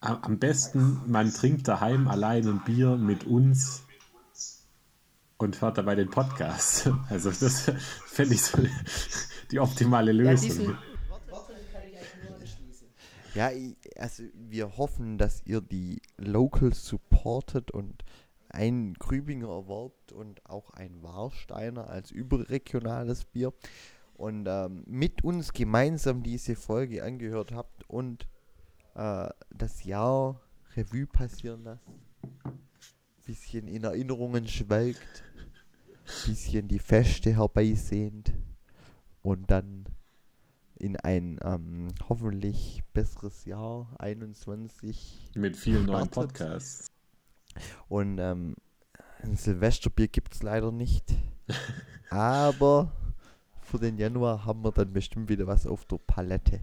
am 0.00 0.38
besten, 0.38 1.00
man 1.06 1.32
trinkt 1.32 1.68
daheim 1.68 2.08
allein 2.08 2.46
ein 2.46 2.64
Bier 2.64 2.96
mit 2.96 3.24
uns 3.24 3.84
und 5.36 5.60
hört 5.60 5.78
dabei 5.78 5.94
den 5.94 6.10
Podcast. 6.10 6.90
Also 7.08 7.30
das 7.30 7.70
fände 8.06 8.34
ich 8.34 8.42
so 8.42 8.58
die 9.50 9.60
optimale 9.60 10.12
Lösung. 10.12 10.76
Ja, 13.34 13.50
also 13.96 14.24
wir 14.34 14.76
hoffen, 14.76 15.16
dass 15.16 15.42
ihr 15.44 15.60
die 15.60 16.02
Locals 16.16 16.84
supportet 16.84 17.70
und 17.70 18.04
ein 18.48 18.94
Grübinger 18.94 19.48
erworbt 19.48 20.12
und 20.12 20.44
auch 20.46 20.70
ein 20.70 21.02
Warsteiner 21.02 21.88
als 21.88 22.10
überregionales 22.10 23.26
Bier 23.26 23.52
und 24.18 24.46
ähm, 24.48 24.82
mit 24.86 25.22
uns 25.22 25.52
gemeinsam 25.52 26.22
diese 26.24 26.56
Folge 26.56 27.04
angehört 27.04 27.52
habt 27.52 27.88
und 27.88 28.26
äh, 28.96 29.28
das 29.50 29.84
Jahr 29.84 30.40
Revue 30.76 31.06
passieren 31.06 31.62
lasst. 31.62 31.84
Bisschen 33.24 33.68
in 33.68 33.84
Erinnerungen 33.84 34.48
schwelgt, 34.48 35.22
bisschen 36.26 36.66
die 36.66 36.80
Feste 36.80 37.36
herbeisehnt 37.36 38.32
und 39.22 39.50
dann 39.50 39.84
in 40.74 40.96
ein 40.96 41.38
ähm, 41.42 41.88
hoffentlich 42.08 42.82
besseres 42.92 43.44
Jahr 43.44 43.94
21 43.98 45.30
Mit 45.36 45.56
vielen 45.56 45.86
neuen. 45.86 46.08
Podcasts. 46.08 46.88
und 47.88 48.18
ähm, 48.18 48.56
ein 49.22 49.36
Silvesterbier 49.36 50.08
gibt 50.08 50.34
es 50.34 50.42
leider 50.42 50.72
nicht. 50.72 51.14
Aber 52.10 52.92
für 53.68 53.78
den 53.78 53.98
Januar 53.98 54.44
haben 54.46 54.64
wir 54.64 54.72
dann 54.72 54.92
bestimmt 54.92 55.28
wieder 55.28 55.46
was 55.46 55.66
auf 55.66 55.84
der 55.84 55.98
Palette. 55.98 56.60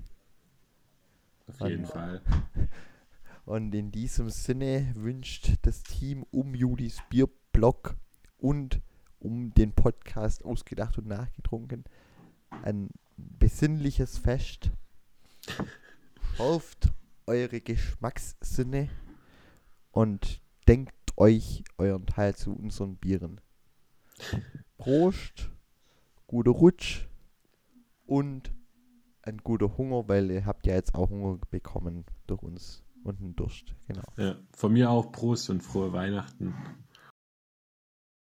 Auf 1.48 1.60
jeden 1.62 1.86
Und- 1.86 1.92
Fall. 1.92 2.22
Und 3.46 3.76
in 3.76 3.92
diesem 3.92 4.32
Sinne 4.32 4.92
wünscht 4.96 5.54
das 5.62 5.84
Team 5.84 6.26
um 6.32 6.56
Julis 6.56 6.98
Bierblog 7.12 7.96
und 8.40 8.82
um 9.20 9.54
den 9.54 9.72
Podcast 9.72 10.44
ausgedacht 10.44 10.98
und 10.98 11.06
nachgetrunken 11.06 11.84
ein 12.64 12.90
besinnliches 13.18 14.18
Fest. 14.18 14.72
Schärft 16.36 16.92
eure 17.28 17.62
Geschmackssinne 17.62 18.90
und 19.92 20.42
denkt 20.68 20.96
euch 21.16 21.64
euren 21.78 22.08
Teil 22.08 22.36
zu 22.36 22.52
unseren 22.52 22.96
Bieren. 22.96 23.42
Prost, 24.80 25.52
guter 26.28 26.52
Rutsch 26.52 27.08
und 28.06 28.52
ein 29.22 29.38
guter 29.38 29.78
Hunger, 29.78 30.08
weil 30.08 30.30
ihr 30.32 30.46
habt 30.46 30.68
ja 30.68 30.76
jetzt 30.76 30.96
auch 30.96 31.10
Hunger 31.10 31.40
bekommen 31.50 32.06
durch 32.28 32.44
uns 32.44 32.84
und 33.04 33.20
einen 33.20 33.36
Durst. 33.36 33.76
Genau. 33.88 34.04
Ja, 34.18 34.36
von 34.52 34.74
mir 34.74 34.90
auch 34.90 35.12
Prost 35.12 35.50
und 35.50 35.62
frohe 35.62 35.94
Weihnachten. 35.94 36.54